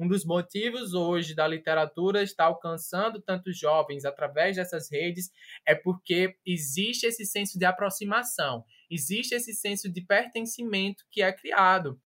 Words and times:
um 0.00 0.08
dos 0.08 0.24
motivos 0.24 0.94
hoje 0.94 1.34
da 1.34 1.46
literatura 1.46 2.22
estar 2.22 2.44
alcançando 2.44 3.20
tantos 3.20 3.58
jovens 3.58 4.06
através 4.06 4.56
dessas 4.56 4.90
redes 4.90 5.30
é 5.66 5.74
porque 5.74 6.34
existe 6.44 7.06
esse 7.06 7.26
senso 7.26 7.58
de 7.58 7.66
aproximação, 7.66 8.64
existe 8.90 9.34
esse 9.34 9.52
senso 9.52 9.92
de 9.92 10.00
pertencimento 10.00 11.04
que 11.10 11.20
é 11.20 11.30
criado. 11.30 12.00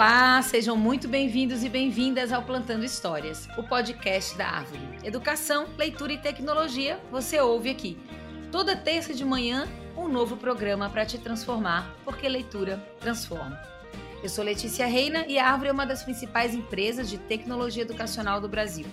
Olá, 0.00 0.40
sejam 0.40 0.78
muito 0.78 1.06
bem-vindos 1.06 1.62
e 1.62 1.68
bem-vindas 1.68 2.32
ao 2.32 2.42
Plantando 2.42 2.86
Histórias, 2.86 3.46
o 3.58 3.62
podcast 3.62 4.34
da 4.34 4.48
Árvore. 4.48 4.80
Educação, 5.04 5.66
leitura 5.76 6.14
e 6.14 6.16
tecnologia, 6.16 6.98
você 7.10 7.38
ouve 7.38 7.68
aqui. 7.68 7.98
Toda 8.50 8.74
terça 8.74 9.12
de 9.12 9.26
manhã, 9.26 9.68
um 9.94 10.08
novo 10.08 10.38
programa 10.38 10.88
para 10.88 11.04
te 11.04 11.18
transformar, 11.18 11.94
porque 12.02 12.26
leitura 12.26 12.82
transforma. 12.98 13.60
Eu 14.22 14.30
sou 14.30 14.42
Letícia 14.42 14.86
Reina 14.86 15.26
e 15.26 15.38
a 15.38 15.46
Árvore 15.46 15.68
é 15.68 15.72
uma 15.72 15.84
das 15.84 16.02
principais 16.02 16.54
empresas 16.54 17.10
de 17.10 17.18
tecnologia 17.18 17.82
educacional 17.82 18.40
do 18.40 18.48
Brasil. 18.48 18.86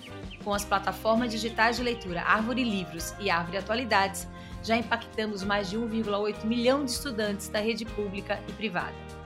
Com 0.44 0.52
as 0.52 0.66
plataformas 0.66 1.32
digitais 1.32 1.78
de 1.78 1.84
leitura 1.84 2.20
Árvore 2.20 2.62
Livros 2.62 3.14
e 3.18 3.30
Árvore 3.30 3.56
Atualidades, 3.56 4.28
já 4.62 4.76
impactamos 4.76 5.42
mais 5.42 5.70
de 5.70 5.78
1,8 5.78 6.44
milhão 6.44 6.84
de 6.84 6.90
estudantes 6.90 7.48
da 7.48 7.60
rede 7.60 7.86
pública 7.86 8.38
e 8.46 8.52
privada. 8.52 9.17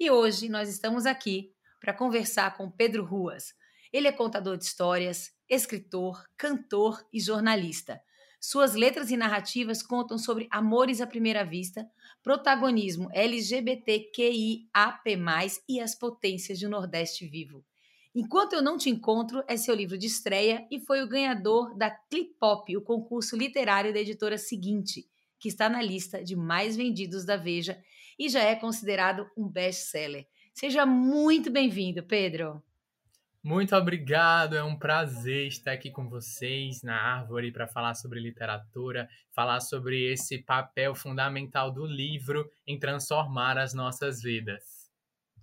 E 0.00 0.10
hoje 0.10 0.48
nós 0.48 0.66
estamos 0.70 1.04
aqui 1.04 1.52
para 1.78 1.92
conversar 1.92 2.56
com 2.56 2.70
Pedro 2.70 3.04
Ruas. 3.04 3.52
Ele 3.92 4.08
é 4.08 4.12
contador 4.12 4.56
de 4.56 4.64
histórias, 4.64 5.30
escritor, 5.46 6.24
cantor 6.38 7.06
e 7.12 7.20
jornalista. 7.20 8.00
Suas 8.40 8.74
letras 8.74 9.10
e 9.10 9.16
narrativas 9.18 9.82
contam 9.82 10.16
sobre 10.16 10.48
amores 10.50 11.02
à 11.02 11.06
primeira 11.06 11.44
vista, 11.44 11.86
protagonismo 12.22 13.10
LGBTQIAP+, 13.12 14.70
e 15.68 15.80
as 15.82 15.94
potências 15.94 16.58
de 16.58 16.66
um 16.66 16.70
Nordeste 16.70 17.26
vivo. 17.26 17.62
Enquanto 18.14 18.54
Eu 18.54 18.62
Não 18.62 18.78
Te 18.78 18.88
Encontro 18.88 19.44
é 19.46 19.58
seu 19.58 19.74
livro 19.74 19.98
de 19.98 20.06
estreia 20.06 20.66
e 20.70 20.80
foi 20.80 21.02
o 21.02 21.08
ganhador 21.08 21.76
da 21.76 21.90
Clipop, 21.90 22.74
o 22.74 22.80
concurso 22.80 23.36
literário 23.36 23.92
da 23.92 24.00
editora 24.00 24.38
seguinte, 24.38 25.06
que 25.38 25.50
está 25.50 25.68
na 25.68 25.82
lista 25.82 26.24
de 26.24 26.34
mais 26.34 26.74
vendidos 26.74 27.26
da 27.26 27.36
Veja 27.36 27.78
e 28.20 28.28
já 28.28 28.42
é 28.42 28.54
considerado 28.54 29.26
um 29.34 29.48
best-seller. 29.48 30.26
Seja 30.52 30.84
muito 30.84 31.50
bem-vindo, 31.50 32.02
Pedro. 32.02 32.62
Muito 33.42 33.74
obrigado, 33.74 34.54
é 34.54 34.62
um 34.62 34.78
prazer 34.78 35.46
estar 35.46 35.72
aqui 35.72 35.90
com 35.90 36.06
vocês 36.06 36.82
na 36.82 36.94
Árvore 36.94 37.50
para 37.50 37.66
falar 37.66 37.94
sobre 37.94 38.20
literatura, 38.20 39.08
falar 39.34 39.60
sobre 39.60 40.12
esse 40.12 40.36
papel 40.36 40.94
fundamental 40.94 41.72
do 41.72 41.86
livro 41.86 42.46
em 42.66 42.78
transformar 42.78 43.56
as 43.56 43.72
nossas 43.72 44.20
vidas. 44.20 44.90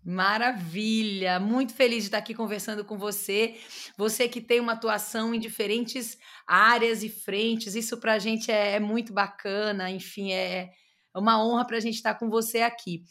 Maravilha! 0.05 1.39
Muito 1.39 1.73
feliz 1.73 2.03
de 2.03 2.09
estar 2.09 2.19
aqui 2.19 2.35
conversando 2.35 2.85
com 2.85 2.95
você. 2.95 3.57
Você 3.97 4.29
que 4.29 4.39
tem 4.39 4.59
uma 4.59 4.73
atuação 4.73 5.33
em 5.33 5.39
diferentes 5.39 6.15
áreas 6.45 7.01
e 7.01 7.09
frentes, 7.09 7.73
isso 7.73 7.97
para 7.97 8.13
a 8.13 8.19
gente 8.19 8.51
é, 8.51 8.75
é, 8.75 8.79
muito 8.79 9.11
bacana. 9.11 9.89
Enfim, 9.89 10.31
é 10.31 10.69
uma 11.17 11.43
honra 11.43 11.65
para 11.65 11.77
a 11.77 11.79
gente 11.79 11.95
estar 11.95 12.15
com 12.15 12.29
você 12.29 12.61
aqui. 12.61 13.03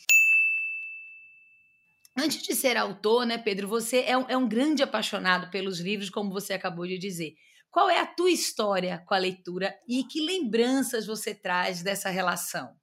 Antes 2.17 2.43
de 2.43 2.55
ser 2.55 2.77
autor, 2.77 3.27
né, 3.27 3.37
Pedro, 3.37 3.69
você 3.69 4.05
é 4.07 4.17
um, 4.17 4.25
é 4.29 4.37
um 4.37 4.49
grande 4.49 4.83
apaixonado 4.83 5.51
pelos 5.51 5.81
livros, 5.81 6.09
como 6.09 6.31
você 6.31 6.55
acabou 6.55 6.87
de 6.87 6.99
dizer. 6.99 7.35
Qual 7.71 7.91
é 7.91 8.01
a 8.01 8.07
tua 8.07 8.31
história 8.31 9.03
com 9.07 9.13
a 9.13 9.19
leitura 9.19 9.75
e 9.87 10.03
que 10.05 10.25
lembranças 10.25 11.07
você 11.07 11.35
traz 11.35 11.83
dessa 11.83 12.09
relação? 12.09 12.75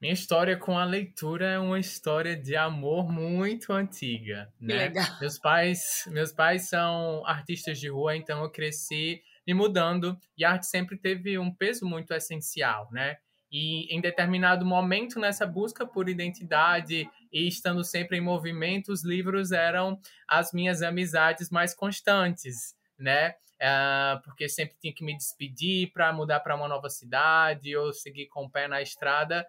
Minha 0.00 0.14
história 0.14 0.56
com 0.56 0.78
a 0.78 0.84
leitura 0.84 1.46
é 1.46 1.58
uma 1.58 1.78
história 1.78 2.36
de 2.36 2.56
amor 2.56 3.10
muito 3.10 3.72
antiga, 3.72 4.52
né? 4.60 4.88
Legal. 4.88 5.06
Meus 5.20 5.38
pais, 5.38 6.04
meus 6.08 6.32
pais 6.32 6.68
são 6.68 7.24
artistas 7.24 7.78
de 7.78 7.88
rua, 7.88 8.16
então 8.16 8.42
eu 8.42 8.50
cresci 8.50 9.22
me 9.46 9.54
mudando 9.54 10.18
e 10.36 10.44
a 10.44 10.52
arte 10.52 10.66
sempre 10.66 10.96
teve 10.96 11.38
um 11.38 11.52
peso 11.52 11.84
muito 11.84 12.12
essencial, 12.12 12.88
né? 12.92 13.16
E 13.52 13.94
em 13.94 14.00
determinado 14.00 14.64
momento 14.64 15.20
nessa 15.20 15.46
busca 15.46 15.86
por 15.86 16.08
identidade 16.08 17.06
e 17.30 17.46
estando 17.46 17.84
sempre 17.84 18.16
em 18.16 18.20
movimento, 18.20 18.90
os 18.90 19.04
livros 19.04 19.52
eram 19.52 20.00
as 20.26 20.52
minhas 20.52 20.80
amizades 20.80 21.50
mais 21.50 21.74
constantes, 21.74 22.74
né? 22.98 23.34
Uh, 23.60 24.20
porque 24.24 24.48
sempre 24.48 24.74
tinha 24.80 24.92
que 24.92 25.04
me 25.04 25.16
despedir 25.16 25.92
para 25.92 26.12
mudar 26.12 26.40
para 26.40 26.56
uma 26.56 26.66
nova 26.66 26.88
cidade 26.88 27.76
ou 27.76 27.92
seguir 27.92 28.26
com 28.26 28.46
o 28.46 28.50
pé 28.50 28.66
na 28.66 28.80
estrada 28.82 29.46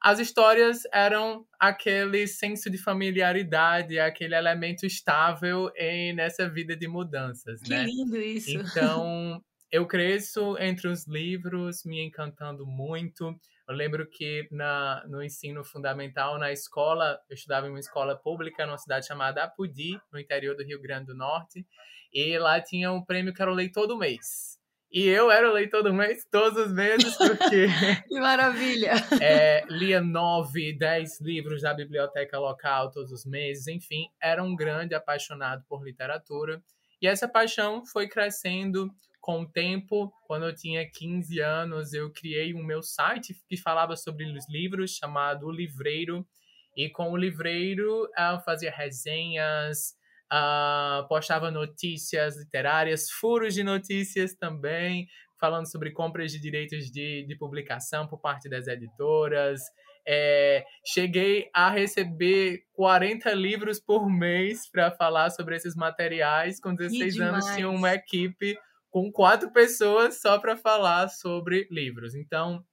as 0.00 0.18
histórias 0.18 0.82
eram 0.92 1.46
aquele 1.58 2.26
senso 2.26 2.70
de 2.70 2.78
familiaridade, 2.78 3.98
aquele 3.98 4.34
elemento 4.34 4.86
estável 4.86 5.70
em, 5.76 6.12
nessa 6.14 6.48
vida 6.48 6.76
de 6.76 6.86
mudanças, 6.86 7.60
que 7.62 7.70
né? 7.70 7.84
lindo 7.84 8.16
isso! 8.16 8.50
Então, 8.50 9.42
eu 9.76 9.86
cresço 9.86 10.56
entre 10.58 10.88
os 10.88 11.06
livros, 11.06 11.84
me 11.84 12.02
encantando 12.02 12.66
muito. 12.66 13.38
Eu 13.68 13.74
lembro 13.74 14.08
que 14.08 14.48
na, 14.50 15.04
no 15.06 15.22
ensino 15.22 15.62
fundamental, 15.62 16.38
na 16.38 16.50
escola, 16.50 17.20
eu 17.28 17.34
estudava 17.34 17.66
em 17.66 17.70
uma 17.70 17.78
escola 17.78 18.16
pública 18.16 18.64
numa 18.64 18.78
cidade 18.78 19.06
chamada 19.06 19.44
Apudi, 19.44 20.00
no 20.10 20.18
interior 20.18 20.56
do 20.56 20.64
Rio 20.64 20.80
Grande 20.80 21.08
do 21.08 21.14
Norte, 21.14 21.66
e 22.10 22.38
lá 22.38 22.58
tinha 22.58 22.90
um 22.90 23.04
prêmio 23.04 23.34
que 23.34 23.42
era 23.42 23.50
o 23.50 23.54
leitor 23.54 23.86
do 23.86 23.98
mês. 23.98 24.58
E 24.90 25.06
eu 25.06 25.30
era 25.30 25.50
o 25.50 25.52
leitor 25.52 25.82
do 25.82 25.92
mês 25.92 26.26
todos 26.30 26.68
os 26.68 26.72
meses, 26.72 27.14
porque. 27.18 27.66
que 28.08 28.18
maravilha! 28.18 28.94
É, 29.20 29.62
lia 29.68 30.00
nove, 30.00 30.72
dez 30.72 31.20
livros 31.20 31.60
da 31.60 31.74
biblioteca 31.74 32.38
local 32.38 32.90
todos 32.90 33.12
os 33.12 33.26
meses, 33.26 33.66
enfim, 33.66 34.08
era 34.22 34.42
um 34.42 34.56
grande 34.56 34.94
apaixonado 34.94 35.62
por 35.68 35.84
literatura. 35.84 36.62
E 37.02 37.06
essa 37.06 37.28
paixão 37.28 37.84
foi 37.84 38.08
crescendo 38.08 38.90
com 39.26 39.40
o 39.40 39.46
tempo. 39.50 40.12
Quando 40.24 40.46
eu 40.46 40.54
tinha 40.54 40.88
15 40.88 41.40
anos, 41.40 41.92
eu 41.92 42.12
criei 42.12 42.54
um 42.54 42.62
meu 42.62 42.80
site 42.80 43.34
que 43.48 43.56
falava 43.56 43.96
sobre 43.96 44.24
os 44.24 44.48
livros, 44.48 44.92
chamado 44.92 45.46
O 45.46 45.50
Livreiro. 45.50 46.24
E 46.76 46.88
com 46.88 47.10
o 47.10 47.16
Livreiro, 47.16 48.08
eu 48.16 48.40
fazia 48.44 48.70
resenhas, 48.70 49.96
uh, 50.32 51.08
postava 51.08 51.50
notícias 51.50 52.36
literárias, 52.36 53.10
furos 53.10 53.52
de 53.52 53.64
notícias 53.64 54.32
também, 54.36 55.08
falando 55.40 55.68
sobre 55.68 55.90
compras 55.90 56.30
de 56.30 56.40
direitos 56.40 56.88
de, 56.88 57.26
de 57.26 57.36
publicação 57.36 58.06
por 58.06 58.20
parte 58.20 58.48
das 58.48 58.68
editoras. 58.68 59.60
É, 60.06 60.64
cheguei 60.86 61.50
a 61.52 61.68
receber 61.68 62.60
40 62.74 63.32
livros 63.32 63.80
por 63.80 64.08
mês 64.08 64.70
para 64.70 64.92
falar 64.92 65.30
sobre 65.30 65.56
esses 65.56 65.74
materiais. 65.74 66.60
Com 66.60 66.72
16 66.72 67.18
anos, 67.18 67.44
tinha 67.46 67.68
uma 67.68 67.92
equipe 67.92 68.56
com 68.90 69.10
quatro 69.10 69.50
pessoas 69.52 70.20
só 70.20 70.38
para 70.38 70.56
falar 70.56 71.08
sobre 71.08 71.66
livros. 71.70 72.14
Então, 72.14 72.64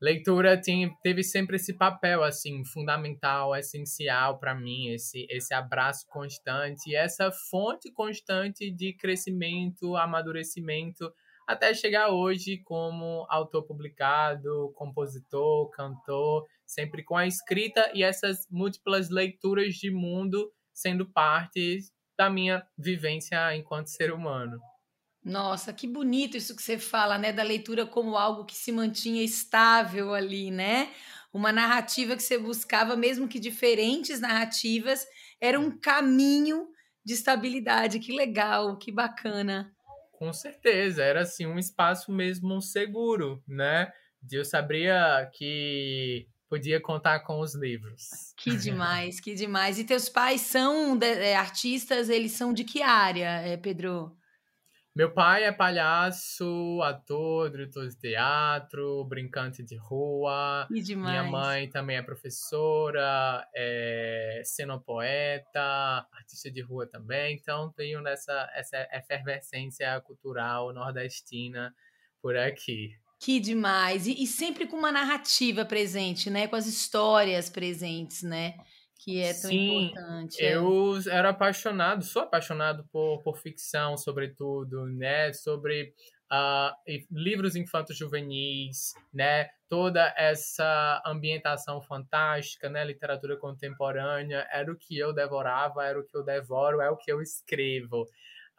leitura 0.00 0.60
tem, 0.60 0.94
teve 1.02 1.22
sempre 1.22 1.56
esse 1.56 1.72
papel 1.72 2.22
assim 2.22 2.64
fundamental, 2.64 3.54
essencial 3.54 4.38
para 4.38 4.54
mim, 4.54 4.88
esse 4.88 5.26
esse 5.30 5.54
abraço 5.54 6.06
constante, 6.08 6.94
essa 6.94 7.30
fonte 7.50 7.90
constante 7.92 8.70
de 8.70 8.92
crescimento, 8.94 9.96
amadurecimento, 9.96 11.12
até 11.46 11.74
chegar 11.74 12.10
hoje 12.10 12.58
como 12.64 13.26
autor 13.28 13.62
publicado, 13.64 14.72
compositor, 14.74 15.70
cantor, 15.70 16.46
sempre 16.66 17.02
com 17.02 17.16
a 17.16 17.26
escrita 17.26 17.90
e 17.94 18.02
essas 18.02 18.46
múltiplas 18.50 19.10
leituras 19.10 19.74
de 19.74 19.90
mundo 19.90 20.50
sendo 20.72 21.06
parte 21.06 21.78
da 22.16 22.28
minha 22.28 22.66
vivência 22.76 23.54
enquanto 23.56 23.88
ser 23.88 24.12
humano. 24.12 24.58
Nossa, 25.24 25.72
que 25.72 25.88
bonito 25.88 26.36
isso 26.36 26.54
que 26.54 26.62
você 26.62 26.78
fala, 26.78 27.16
né? 27.16 27.32
Da 27.32 27.42
leitura 27.42 27.86
como 27.86 28.16
algo 28.16 28.44
que 28.44 28.54
se 28.54 28.70
mantinha 28.70 29.22
estável 29.22 30.12
ali, 30.12 30.50
né? 30.50 30.90
Uma 31.32 31.50
narrativa 31.50 32.14
que 32.14 32.22
você 32.22 32.36
buscava, 32.36 32.94
mesmo 32.94 33.26
que 33.26 33.40
diferentes 33.40 34.20
narrativas, 34.20 35.06
era 35.40 35.58
um 35.58 35.70
caminho 35.70 36.68
de 37.02 37.14
estabilidade. 37.14 38.00
Que 38.00 38.12
legal, 38.12 38.76
que 38.76 38.92
bacana. 38.92 39.74
Com 40.12 40.32
certeza, 40.32 41.02
era 41.02 41.22
assim 41.22 41.46
um 41.46 41.58
espaço 41.58 42.12
mesmo 42.12 42.60
seguro, 42.60 43.42
né? 43.48 43.90
Eu 44.30 44.44
sabia 44.44 45.28
que 45.32 46.28
podia 46.48 46.80
contar 46.80 47.20
com 47.20 47.40
os 47.40 47.54
livros. 47.54 48.08
Que 48.36 48.56
demais, 48.58 49.20
que 49.20 49.34
demais. 49.34 49.78
E 49.78 49.84
teus 49.84 50.08
pais 50.08 50.42
são 50.42 50.98
é, 51.02 51.34
artistas, 51.34 52.10
eles 52.10 52.32
são 52.32 52.52
de 52.52 52.62
que 52.62 52.82
área, 52.82 53.40
é, 53.40 53.56
Pedro? 53.56 54.16
Meu 54.96 55.12
pai 55.12 55.42
é 55.42 55.50
palhaço, 55.50 56.80
ator, 56.80 57.50
diretor 57.50 57.88
de 57.88 57.96
teatro, 57.98 59.04
brincante 59.04 59.60
de 59.60 59.76
rua. 59.76 60.68
Que 60.68 60.80
demais. 60.80 61.10
Minha 61.10 61.24
mãe 61.24 61.68
também 61.68 61.96
é 61.96 62.02
professora, 62.02 63.44
é 63.52 64.40
cenopoeta, 64.44 66.06
artista 66.12 66.48
de 66.48 66.60
rua 66.60 66.86
também. 66.86 67.34
Então 67.34 67.72
tenho 67.72 68.00
nessa 68.00 68.48
essa 68.54 68.88
efervescência 68.92 70.00
cultural 70.02 70.72
nordestina 70.72 71.74
por 72.22 72.36
aqui. 72.36 72.92
Que 73.18 73.40
demais! 73.40 74.06
E, 74.06 74.22
e 74.22 74.28
sempre 74.28 74.64
com 74.64 74.76
uma 74.76 74.92
narrativa 74.92 75.64
presente, 75.64 76.30
né? 76.30 76.46
Com 76.46 76.54
as 76.54 76.66
histórias 76.66 77.50
presentes, 77.50 78.22
né? 78.22 78.54
Que 79.04 79.20
é 79.20 79.34
tão 79.34 79.50
Sim, 79.50 79.84
importante. 79.84 80.42
É. 80.42 80.56
Eu 80.56 80.96
é. 80.96 81.10
era 81.10 81.28
apaixonado, 81.28 82.02
sou 82.02 82.22
apaixonado 82.22 82.88
por, 82.90 83.20
por 83.22 83.36
ficção, 83.36 83.98
sobretudo, 83.98 84.86
né? 84.86 85.30
Sobre 85.34 85.92
uh, 86.32 86.94
livros 87.10 87.54
infantos 87.54 87.98
juvenis, 87.98 88.94
né? 89.12 89.50
Toda 89.68 90.14
essa 90.16 91.02
ambientação 91.04 91.82
fantástica, 91.82 92.70
né? 92.70 92.82
Literatura 92.82 93.36
contemporânea, 93.36 94.48
era 94.50 94.72
o 94.72 94.76
que 94.76 94.98
eu 94.98 95.12
devorava, 95.12 95.84
era 95.84 96.00
o 96.00 96.04
que 96.04 96.16
eu 96.16 96.24
devoro, 96.24 96.80
é 96.80 96.88
o 96.88 96.96
que 96.96 97.12
eu 97.12 97.20
escrevo. 97.20 98.08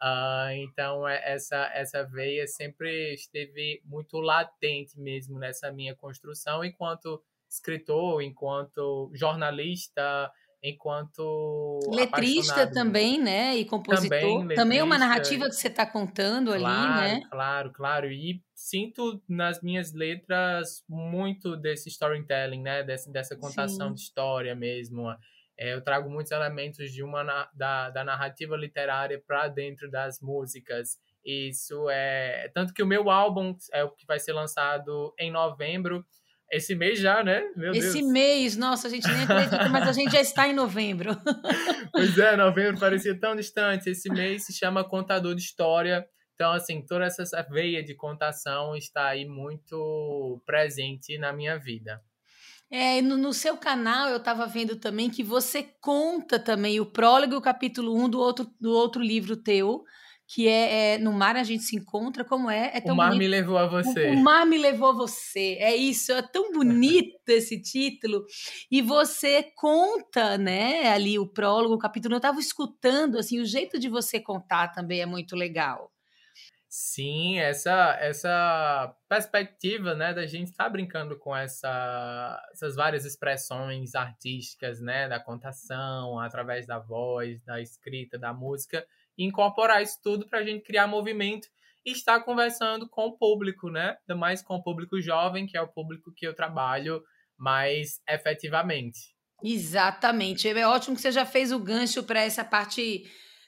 Uh, 0.00 0.50
então, 0.58 1.08
é, 1.08 1.32
essa, 1.32 1.70
essa 1.74 2.04
veia 2.04 2.46
sempre 2.46 3.14
esteve 3.14 3.82
muito 3.84 4.20
latente 4.20 4.96
mesmo 5.00 5.40
nessa 5.40 5.72
minha 5.72 5.96
construção, 5.96 6.62
enquanto 6.62 7.20
escritor, 7.56 8.22
enquanto 8.22 9.10
jornalista, 9.14 10.30
enquanto 10.62 11.80
letrista 11.88 12.66
também, 12.66 13.20
né? 13.20 13.56
E 13.56 13.64
compositor. 13.64 14.40
Também, 14.40 14.56
também 14.56 14.78
é 14.78 14.84
uma 14.84 14.98
narrativa 14.98 15.46
que 15.46 15.54
você 15.54 15.68
está 15.68 15.86
contando 15.86 16.52
claro, 16.56 16.92
ali, 16.92 17.14
né? 17.14 17.28
Claro, 17.30 17.72
claro. 17.72 18.10
E 18.10 18.42
sinto 18.54 19.22
nas 19.28 19.62
minhas 19.62 19.92
letras 19.92 20.84
muito 20.88 21.56
desse 21.56 21.88
storytelling, 21.88 22.62
né? 22.62 22.82
Desse, 22.82 23.10
dessa 23.12 23.36
contação 23.36 23.88
Sim. 23.88 23.94
de 23.94 24.00
história 24.00 24.54
mesmo. 24.54 25.08
É, 25.58 25.72
eu 25.72 25.80
trago 25.82 26.10
muitos 26.10 26.32
elementos 26.32 26.90
de 26.92 27.02
uma 27.02 27.48
da, 27.54 27.90
da 27.90 28.04
narrativa 28.04 28.56
literária 28.56 29.22
para 29.26 29.48
dentro 29.48 29.90
das 29.90 30.20
músicas. 30.20 30.98
Isso 31.24 31.88
é 31.90 32.50
tanto 32.54 32.72
que 32.72 32.82
o 32.82 32.86
meu 32.86 33.10
álbum 33.10 33.56
é 33.72 33.82
o 33.82 33.90
que 33.90 34.06
vai 34.06 34.18
ser 34.18 34.32
lançado 34.32 35.14
em 35.18 35.30
novembro 35.30 36.04
esse 36.50 36.74
mês 36.74 36.98
já, 37.00 37.24
né? 37.24 37.42
Meu 37.56 37.72
Esse 37.72 38.00
Deus. 38.00 38.12
mês, 38.12 38.56
nossa, 38.56 38.86
a 38.86 38.90
gente 38.90 39.06
nem 39.08 39.22
acredita, 39.24 39.68
mas 39.68 39.88
a 39.88 39.92
gente 39.92 40.12
já 40.12 40.20
está 40.20 40.48
em 40.48 40.52
novembro. 40.52 41.10
pois 41.92 42.16
é, 42.18 42.36
novembro 42.36 42.78
parecia 42.78 43.18
tão 43.18 43.34
distante. 43.34 43.90
Esse 43.90 44.08
mês 44.08 44.46
se 44.46 44.52
chama 44.52 44.88
Contador 44.88 45.34
de 45.34 45.42
História. 45.42 46.06
Então, 46.34 46.52
assim, 46.52 46.84
toda 46.84 47.04
essa 47.04 47.24
veia 47.50 47.82
de 47.82 47.94
contação 47.94 48.76
está 48.76 49.08
aí 49.08 49.24
muito 49.24 50.40
presente 50.46 51.18
na 51.18 51.32
minha 51.32 51.58
vida. 51.58 52.00
É, 52.70 53.00
no, 53.00 53.16
no 53.16 53.32
seu 53.32 53.56
canal 53.56 54.08
eu 54.08 54.16
estava 54.16 54.44
vendo 54.46 54.76
também 54.76 55.08
que 55.08 55.22
você 55.22 55.62
conta 55.80 56.38
também 56.38 56.80
o 56.80 56.86
prólogo 56.86 57.34
e 57.34 57.36
o 57.36 57.40
capítulo 57.40 57.94
1 57.94 58.04
um 58.04 58.08
do 58.08 58.18
outro, 58.18 58.50
do 58.60 58.72
outro 58.72 59.00
livro 59.00 59.36
teu, 59.36 59.84
que 60.26 60.48
é, 60.48 60.94
é, 60.94 60.98
No 60.98 61.12
Mar 61.12 61.36
a 61.36 61.44
gente 61.44 61.62
se 61.62 61.76
encontra, 61.76 62.24
como 62.24 62.50
é? 62.50 62.72
é 62.74 62.80
tão 62.80 62.94
o 62.94 62.96
Mar 62.96 63.10
bonito. 63.10 63.20
me 63.20 63.28
levou 63.28 63.56
a 63.56 63.66
você. 63.66 64.10
O, 64.10 64.14
o, 64.14 64.22
Mar 64.22 64.44
me 64.44 64.58
levou 64.58 64.88
a 64.88 64.92
você, 64.92 65.56
é 65.60 65.74
isso, 65.74 66.12
é 66.12 66.22
tão 66.22 66.52
bonito 66.52 67.28
esse 67.28 67.60
título. 67.60 68.24
E 68.70 68.82
você 68.82 69.44
conta, 69.56 70.36
né, 70.36 70.88
ali 70.88 71.18
o 71.18 71.26
prólogo, 71.26 71.74
o 71.74 71.78
capítulo, 71.78 72.14
eu 72.14 72.18
estava 72.18 72.40
escutando, 72.40 73.18
assim, 73.18 73.40
o 73.40 73.44
jeito 73.44 73.78
de 73.78 73.88
você 73.88 74.18
contar 74.18 74.68
também 74.68 75.00
é 75.00 75.06
muito 75.06 75.36
legal. 75.36 75.92
Sim, 76.68 77.38
essa 77.38 77.96
essa 78.00 78.94
perspectiva, 79.08 79.94
né, 79.94 80.12
da 80.12 80.26
gente 80.26 80.50
estar 80.50 80.64
tá 80.64 80.70
brincando 80.70 81.16
com 81.18 81.34
essa, 81.34 82.42
essas 82.52 82.74
várias 82.74 83.04
expressões 83.04 83.94
artísticas, 83.94 84.80
né, 84.80 85.08
da 85.08 85.18
contação, 85.18 86.18
através 86.18 86.66
da 86.66 86.78
voz, 86.78 87.42
da 87.44 87.60
escrita, 87.62 88.18
da 88.18 88.34
música, 88.34 88.84
incorporar 89.18 89.82
isso 89.82 89.98
tudo 90.02 90.28
para 90.28 90.40
a 90.40 90.44
gente 90.44 90.64
criar 90.64 90.86
movimento 90.86 91.48
e 91.84 91.92
estar 91.92 92.20
conversando 92.20 92.88
com 92.88 93.06
o 93.06 93.16
público, 93.16 93.70
né? 93.70 93.96
Ainda 94.00 94.18
mais 94.18 94.42
com 94.42 94.56
o 94.56 94.62
público 94.62 95.00
jovem, 95.00 95.46
que 95.46 95.56
é 95.56 95.60
o 95.60 95.68
público 95.68 96.12
que 96.14 96.26
eu 96.26 96.34
trabalho 96.34 97.02
mais 97.38 98.00
efetivamente. 98.08 99.14
Exatamente. 99.42 100.48
É 100.48 100.66
ótimo 100.66 100.96
que 100.96 101.02
você 101.02 101.12
já 101.12 101.24
fez 101.24 101.52
o 101.52 101.58
gancho 101.58 102.02
para 102.02 102.20
essa 102.20 102.44
parte 102.44 103.04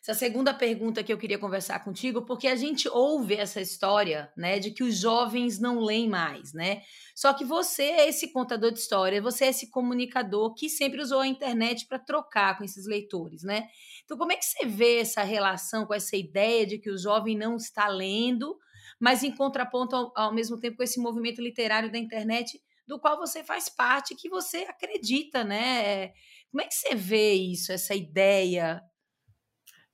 essa 0.08 0.20
segunda 0.20 0.54
pergunta 0.54 1.04
que 1.04 1.12
eu 1.12 1.18
queria 1.18 1.38
conversar 1.38 1.84
contigo, 1.84 2.22
porque 2.22 2.48
a 2.48 2.56
gente 2.56 2.88
ouve 2.88 3.34
essa 3.34 3.60
história, 3.60 4.32
né, 4.34 4.58
de 4.58 4.70
que 4.70 4.82
os 4.82 4.96
jovens 4.96 5.60
não 5.60 5.80
leem 5.80 6.08
mais, 6.08 6.54
né? 6.54 6.80
Só 7.14 7.34
que 7.34 7.44
você 7.44 7.82
é 7.82 8.08
esse 8.08 8.32
contador 8.32 8.72
de 8.72 8.78
história, 8.78 9.20
você 9.20 9.44
é 9.44 9.48
esse 9.48 9.70
comunicador 9.70 10.54
que 10.54 10.70
sempre 10.70 11.02
usou 11.02 11.20
a 11.20 11.26
internet 11.26 11.86
para 11.86 11.98
trocar 11.98 12.56
com 12.56 12.64
esses 12.64 12.86
leitores, 12.86 13.42
né? 13.42 13.68
Então, 14.02 14.16
como 14.16 14.32
é 14.32 14.36
que 14.36 14.46
você 14.46 14.64
vê 14.64 15.00
essa 15.00 15.22
relação 15.22 15.84
com 15.84 15.92
essa 15.92 16.16
ideia 16.16 16.66
de 16.66 16.78
que 16.78 16.90
o 16.90 16.96
jovem 16.96 17.36
não 17.36 17.56
está 17.56 17.86
lendo, 17.86 18.56
mas 18.98 19.22
em 19.22 19.30
contraponto 19.30 19.94
ao, 19.94 20.12
ao 20.16 20.34
mesmo 20.34 20.58
tempo 20.58 20.78
com 20.78 20.82
esse 20.84 20.98
movimento 20.98 21.42
literário 21.42 21.92
da 21.92 21.98
internet 21.98 22.58
do 22.86 22.98
qual 22.98 23.18
você 23.18 23.44
faz 23.44 23.68
parte, 23.68 24.16
que 24.16 24.30
você 24.30 24.58
acredita, 24.58 25.44
né? 25.44 26.14
Como 26.50 26.62
é 26.62 26.64
que 26.64 26.74
você 26.74 26.94
vê 26.94 27.34
isso, 27.34 27.70
essa 27.70 27.94
ideia 27.94 28.82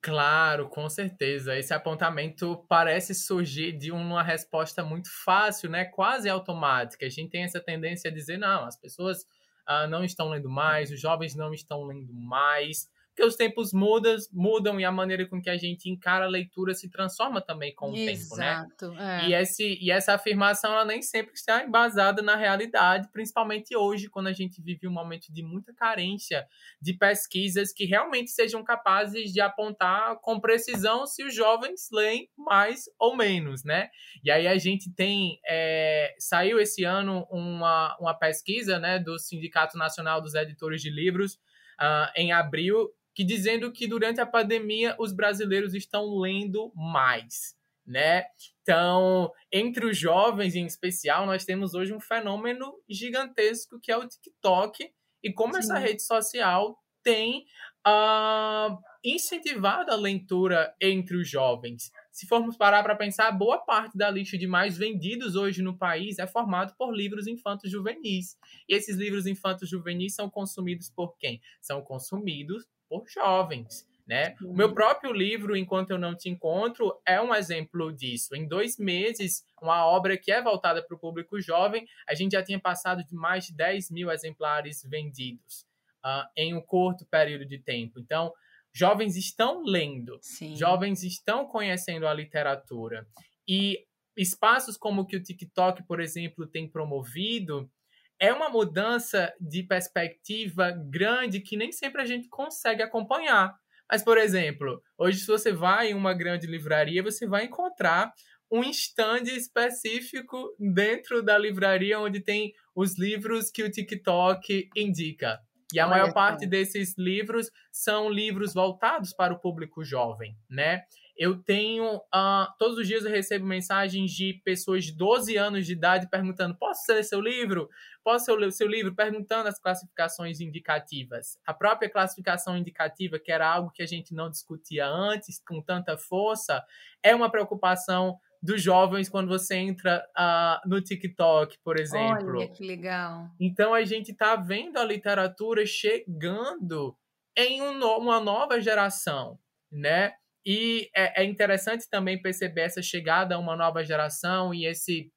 Claro, 0.05 0.69
com 0.69 0.87
certeza. 0.87 1.57
Esse 1.57 1.73
apontamento 1.73 2.63
parece 2.69 3.15
surgir 3.15 3.73
de 3.73 3.91
uma 3.91 4.23
resposta 4.23 4.85
muito 4.85 5.09
fácil, 5.25 5.71
né? 5.71 5.87
Quase 5.87 6.29
automática. 6.29 7.07
A 7.07 7.09
gente 7.09 7.31
tem 7.31 7.43
essa 7.43 7.59
tendência 7.59 8.11
a 8.11 8.13
dizer, 8.13 8.37
não, 8.37 8.67
as 8.67 8.77
pessoas 8.77 9.25
ah, 9.67 9.87
não 9.87 10.05
estão 10.05 10.29
lendo 10.29 10.51
mais, 10.51 10.91
os 10.91 11.01
jovens 11.01 11.35
não 11.35 11.55
estão 11.55 11.85
lendo 11.85 12.13
mais 12.13 12.87
porque 13.15 13.25
os 13.25 13.37
tempos 13.37 13.73
mudam, 13.73 14.17
mudam 14.33 14.81
e 14.81 14.85
a 14.85 14.91
maneira 14.91 15.25
com 15.25 15.41
que 15.41 15.49
a 15.49 15.57
gente 15.57 15.89
encara 15.89 16.25
a 16.25 16.29
leitura 16.29 16.75
se 16.75 16.91
transforma 16.91 17.41
também 17.41 17.73
com 17.73 17.93
o 17.93 17.97
Exato, 17.97 18.77
tempo, 18.77 18.93
né? 18.93 19.25
É. 19.25 19.29
E, 19.29 19.35
esse, 19.35 19.79
e 19.81 19.89
essa 19.89 20.15
afirmação 20.15 20.73
ela 20.73 20.85
nem 20.85 21.01
sempre 21.01 21.33
está 21.33 21.63
embasada 21.63 22.21
na 22.23 22.35
realidade, 22.35 23.09
principalmente 23.13 23.77
hoje, 23.77 24.09
quando 24.09 24.27
a 24.27 24.33
gente 24.33 24.61
vive 24.61 24.89
um 24.89 24.93
momento 24.93 25.33
de 25.33 25.45
muita 25.45 25.73
carência 25.73 26.45
de 26.83 26.93
pesquisas 26.93 27.73
que 27.73 27.85
realmente 27.85 28.33
sejam 28.33 28.65
capazes 28.65 29.33
de 29.33 29.41
apontar 29.41 30.19
com 30.21 30.41
precisão 30.41 31.07
se 31.07 31.23
os 31.23 31.33
jovens 31.33 31.89
leem 31.93 32.29
mais 32.37 32.87
ou 32.99 33.17
menos, 33.17 33.63
né? 33.63 33.91
E 34.25 34.31
aí 34.31 34.49
a 34.49 34.59
gente 34.59 34.93
tem 34.93 35.39
é, 35.47 36.17
saiu 36.19 36.59
esse 36.59 36.83
ano 36.83 37.29
uma, 37.31 37.97
uma 38.01 38.15
pesquisa, 38.15 38.81
né, 38.81 38.99
do 38.99 39.21
Sindicato 39.21 39.79
Nacional 39.79 40.21
dos 40.21 40.35
Editores 40.35 40.83
de 40.83 40.91
Livros 40.91 41.35
uh, 41.81 42.11
em 42.17 42.33
abril 42.33 42.91
que 43.15 43.25
dizendo 43.25 43.73
que 43.73 43.87
durante 43.87 44.21
a 44.21 44.27
pandemia 44.27 44.97
os 44.99 45.13
brasileiros 45.13 45.75
estão 45.75 46.19
lendo 46.19 46.73
mais, 46.75 47.57
né? 47.87 48.25
Então, 48.63 49.31
entre 49.53 49.87
os 49.87 49.97
jovens 49.97 50.55
em 50.57 50.67
especial, 50.67 51.27
nós 51.27 51.45
temos 51.45 51.75
hoje 51.75 51.95
um 51.95 52.01
fenômeno 52.01 52.75
gigantesco 52.89 53.79
que 53.81 53.93
é 53.93 53.97
o 53.97 54.09
TikTok 54.09 54.91
e 55.23 55.33
como 55.33 55.55
Sim. 55.55 55.61
essa 55.61 55.79
rede 55.79 56.03
social 56.03 56.79
tem 57.03 57.45
uh, 57.87 58.79
incentivado 59.05 59.93
a 59.93 59.97
leitura 59.97 60.75
entre 60.81 61.17
os 61.17 61.29
jovens. 61.29 61.93
Se 62.11 62.27
formos 62.27 62.57
parar 62.57 62.83
para 62.83 62.97
pensar, 62.97 63.31
boa 63.31 63.59
parte 63.59 63.97
da 63.97 64.11
lista 64.11 64.39
de 64.39 64.47
mais 64.47 64.79
vendidos 64.79 65.37
hoje 65.37 65.63
no 65.63 65.77
país 65.77 66.19
é 66.19 66.27
formado 66.27 66.75
por 66.79 66.95
livros 66.95 67.27
infantos 67.27 67.71
juvenis. 67.71 68.39
E 68.69 68.75
esses 68.75 68.97
livros 68.97 69.27
infantos 69.27 69.69
juvenis 69.69 70.15
são 70.15 70.31
consumidos 70.31 70.89
por 70.89 71.17
quem? 71.19 71.41
São 71.61 71.83
consumidos 71.83 72.65
por 72.89 73.09
jovens. 73.09 73.87
Né? 74.07 74.37
Uhum. 74.43 74.51
O 74.51 74.55
meu 74.55 74.75
próprio 74.75 75.13
livro, 75.13 75.57
Enquanto 75.57 75.91
Eu 75.91 75.99
Não 75.99 76.15
Te 76.15 76.29
Encontro, 76.29 76.95
é 77.07 77.21
um 77.21 77.35
exemplo 77.35 77.91
disso. 77.91 78.37
Em 78.37 78.47
dois 78.47 78.77
meses, 78.79 79.43
uma 79.63 79.87
obra 79.87 80.19
que 80.19 80.31
é 80.31 80.43
voltada 80.43 80.83
para 80.83 80.95
o 80.95 81.01
público 81.01 81.41
jovem, 81.41 81.87
a 82.07 82.15
gente 82.15 82.33
já 82.33 82.43
tinha 82.43 82.61
passado 82.61 83.03
de 83.03 83.15
mais 83.15 83.47
de 83.47 83.55
10 83.55 83.91
mil 83.91 84.11
exemplares 84.11 84.83
vendidos 84.85 85.67
uh, 86.05 86.29
em 86.37 86.55
um 86.55 86.61
curto 86.61 87.07
período 87.07 87.47
de 87.47 87.59
tempo. 87.59 87.99
Então, 87.99 88.31
jovens 88.75 89.17
estão 89.17 89.63
lendo, 89.65 90.19
Sim. 90.21 90.55
jovens 90.55 91.03
estão 91.03 91.47
conhecendo 91.47 92.07
a 92.07 92.13
literatura. 92.13 93.07
E 93.49 93.87
espaços 94.17 94.77
como 94.77 95.03
o 95.03 95.07
que 95.07 95.17
o 95.17 95.23
TikTok, 95.23 95.83
por 95.85 96.01
exemplo, 96.01 96.47
tem 96.47 96.69
promovido, 96.69 97.71
é 98.19 98.33
uma 98.33 98.49
mudança 98.49 99.33
de 99.41 99.63
perspectiva 99.63 100.71
grande 100.71 101.41
que 101.41 101.57
nem 101.57 101.73
sempre 101.73 102.03
a 102.03 102.07
gente 102.07 102.29
consegue 102.29 102.83
acompanhar. 102.83 103.55
Mas, 103.91 104.03
por 104.03 104.17
exemplo, 104.19 104.83
hoje, 104.97 105.19
se 105.19 105.27
você 105.27 105.53
vai 105.53 105.91
em 105.91 105.95
uma 105.95 106.15
grande 106.15 106.47
livraria, 106.47 107.03
você 107.03 107.27
vai 107.27 107.45
encontrar 107.45 108.13
um 108.51 108.63
stand 108.63 109.25
específico 109.25 110.55
dentro 110.59 111.23
da 111.23 111.37
livraria 111.37 111.99
onde 111.99 112.21
tem 112.21 112.53
os 112.75 112.99
livros 112.99 113.51
que 113.51 113.63
o 113.63 113.71
TikTok 113.71 114.69
indica. 114.77 115.39
E 115.73 115.81
a 115.81 115.87
Olha 115.87 115.91
maior 115.91 116.13
parte 116.13 116.47
desses 116.47 116.95
livros 116.97 117.51
são 117.73 118.09
livros 118.09 118.55
voltados 118.55 119.13
para 119.13 119.35
o 119.35 119.41
público 119.41 119.85
jovem, 119.85 120.37
né? 120.49 120.83
Eu 121.17 121.41
tenho. 121.43 121.97
Uh, 121.97 122.47
todos 122.59 122.79
os 122.79 122.87
dias 122.87 123.05
eu 123.05 123.11
recebo 123.11 123.47
mensagens 123.47 124.11
de 124.11 124.41
pessoas 124.45 124.85
de 124.85 124.93
12 124.93 125.37
anos 125.37 125.67
de 125.67 125.73
idade 125.73 126.09
perguntando: 126.11 126.57
posso 126.57 126.93
ler 126.93 127.05
seu 127.05 127.21
livro? 127.21 127.69
Posso 128.03 128.35
ler 128.35 128.53
seu 128.53 128.67
livro? 128.67 128.95
Perguntando 128.95 129.49
as 129.49 129.59
classificações 129.59 130.41
indicativas. 130.41 131.39
A 131.47 131.55
própria 131.55 131.89
classificação 131.89 132.57
indicativa, 132.57 133.19
que 133.19 133.31
era 133.31 133.49
algo 133.49 133.71
que 133.71 133.83
a 133.83 133.87
gente 133.87 134.13
não 134.13 134.29
discutia 134.29 134.87
antes 134.87 135.41
com 135.47 135.63
tanta 135.63 135.97
força, 135.97 136.63
é 137.03 137.15
uma 137.15 137.31
preocupação 137.31 138.19
dos 138.45 138.61
jovens 138.63 139.09
quando 139.09 139.29
você 139.29 139.55
entra 139.55 140.05
uh, 140.19 140.69
no 140.69 140.79
TikTok, 140.83 141.57
por 141.65 141.79
exemplo. 141.79 142.37
Olha 142.37 142.49
que 142.49 142.63
legal. 142.63 143.31
Então 143.41 143.73
a 143.73 143.85
gente 143.85 144.13
está 144.13 144.37
vendo 144.37 144.77
a 144.77 144.85
literatura 144.85 145.65
chegando 145.65 146.95
em 147.35 147.63
um 147.63 147.73
no 147.73 147.97
uma 147.97 148.21
nova 148.21 148.61
geração, 148.61 149.39
né? 149.73 150.13
E 150.47 150.91
é, 150.95 151.23
é, 151.23 151.25
interessante 151.25 151.89
também 151.89 152.21
perceber 152.21 152.63
essa 152.63 152.83
chegada 152.83 153.35
a 153.35 153.39
uma 153.39 153.57
nova 153.57 153.85
geração 153.85 154.53
e 154.53 154.67
esse 154.67 155.11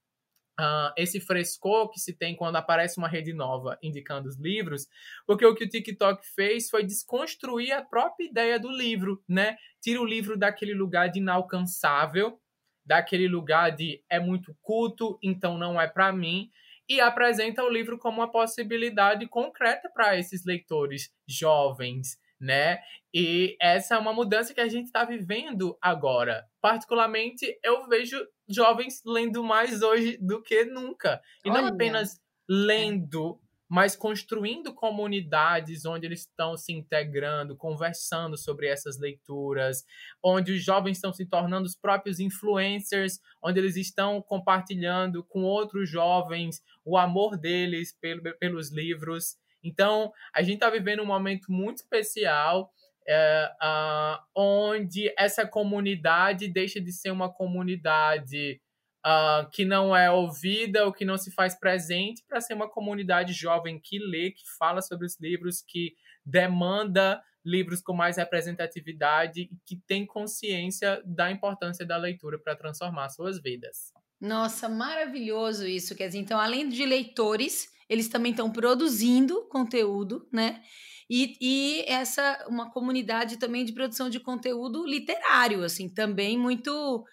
Uh, 0.60 0.90
esse 0.98 1.20
frescor 1.20 1.88
que 1.92 2.00
se 2.00 2.18
tem 2.18 2.36
quando 2.36 2.56
aparece 2.56 2.98
uma 2.98 3.08
rede 3.08 3.32
nova 3.32 3.78
indicando 3.80 4.28
os 4.28 4.40
livros, 4.40 4.88
porque 5.28 5.46
o 5.46 5.54
que 5.54 5.66
o 5.66 5.70
TikTok 5.70 6.26
fez 6.34 6.68
foi 6.68 6.84
desconstruir 6.84 7.74
a 7.74 7.86
própria 7.86 8.26
ideia 8.26 8.60
do 8.60 8.72
livro, 8.72 9.24
né? 9.30 9.56
Tira 9.80 10.02
o 10.02 10.06
livro 10.06 10.36
daquele 10.36 10.74
lugar 10.74 11.10
de 11.10 11.20
inalcançável, 11.20 12.42
daquele 12.84 13.28
lugar 13.28 13.70
de 13.70 14.02
é 14.10 14.20
muito 14.20 14.58
culto, 14.60 15.20
então 15.22 15.60
não 15.60 15.80
é 15.80 15.88
para 15.88 16.12
mim, 16.12 16.50
e 16.90 17.00
apresenta 17.00 17.64
o 17.64 17.70
livro 17.70 18.00
como 18.00 18.18
uma 18.18 18.32
possibilidade 18.32 19.28
concreta 19.28 19.92
para 19.94 20.18
esses 20.18 20.44
leitores 20.44 21.12
jovens, 21.28 22.18
né? 22.40 22.80
E 23.14 23.58
essa 23.60 23.96
é 23.96 23.98
uma 23.98 24.14
mudança 24.14 24.54
que 24.54 24.62
a 24.62 24.68
gente 24.68 24.86
está 24.86 25.04
vivendo 25.04 25.78
agora. 25.82 26.46
Particularmente, 26.62 27.58
eu 27.64 27.88
vejo 27.88 28.18
jovens 28.48 29.02
lendo 29.06 29.44
mais 29.44 29.82
hoje 29.82 30.18
do 30.18 30.42
que 30.42 30.66
nunca. 30.66 31.22
E 31.44 31.50
Olha. 31.50 31.62
não 31.62 31.68
apenas 31.70 32.20
lendo, 32.48 33.40
mas 33.68 33.96
construindo 33.96 34.74
comunidades 34.74 35.86
onde 35.86 36.06
eles 36.06 36.22
estão 36.22 36.56
se 36.56 36.72
integrando, 36.72 37.58
conversando 37.58 38.38
sobre 38.38 38.68
essas 38.68 38.98
leituras, 38.98 39.84
onde 40.24 40.54
os 40.54 40.64
jovens 40.64 40.98
estão 40.98 41.12
se 41.12 41.26
tornando 41.26 41.66
os 41.66 41.76
próprios 41.76 42.20
influencers, 42.20 43.20
onde 43.44 43.60
eles 43.60 43.76
estão 43.76 44.22
compartilhando 44.22 45.24
com 45.24 45.44
outros 45.44 45.90
jovens 45.90 46.62
o 46.86 46.98
amor 46.98 47.38
deles 47.38 47.98
pelos 48.40 48.72
livros. 48.72 49.36
Então, 49.64 50.12
a 50.34 50.42
gente 50.42 50.56
está 50.56 50.70
vivendo 50.70 51.02
um 51.02 51.06
momento 51.06 51.52
muito 51.52 51.78
especial, 51.78 52.72
é, 53.08 53.50
uh, 53.64 54.20
onde 54.36 55.14
essa 55.18 55.48
comunidade 55.48 56.48
deixa 56.48 56.82
de 56.82 56.92
ser 56.92 57.12
uma 57.12 57.32
comunidade 57.32 58.62
uh, 59.06 59.50
que 59.52 59.64
não 59.64 59.96
é 59.96 60.12
ouvida 60.12 60.86
ou 60.86 60.92
que 60.92 61.06
não 61.06 61.18
se 61.18 61.32
faz 61.32 61.58
presente 61.58 62.24
para 62.28 62.42
ser 62.42 62.54
uma 62.54 62.70
comunidade 62.70 63.34
jovem 63.34 63.80
que 63.80 63.98
lê, 63.98 64.32
que 64.32 64.44
fala 64.58 64.82
sobre 64.82 65.06
os 65.06 65.18
livros, 65.20 65.62
que 65.62 65.94
demanda 66.26 67.22
livros 67.46 67.82
com 67.82 67.94
mais 67.94 68.18
representatividade 68.18 69.44
e 69.44 69.58
que 69.66 69.78
tem 69.88 70.06
consciência 70.06 71.02
da 71.06 71.32
importância 71.32 71.86
da 71.86 71.96
leitura 71.96 72.38
para 72.38 72.58
transformar 72.58 73.08
suas 73.08 73.42
vidas. 73.42 73.94
Nossa, 74.20 74.68
maravilhoso 74.68 75.68
isso. 75.68 75.96
Quer 75.96 76.08
dizer, 76.08 76.20
então, 76.20 76.40
além 76.40 76.68
de 76.70 76.86
leitores, 76.86 77.68
eles 77.90 78.08
também 78.10 78.32
estão 78.32 78.52
produzindo 78.52 79.48
conteúdo, 79.50 80.28
né? 80.32 80.62
E, 81.10 81.38
e 81.40 81.86
essa 81.88 82.46
uma 82.50 82.70
comunidade 82.72 83.38
também 83.38 83.64
de 83.64 83.74
produção 83.74 84.10
de 84.10 84.20
conteúdo 84.20 84.86
literário, 84.86 85.64
assim, 85.64 85.88
também 85.88 86.38
muito 86.38 87.06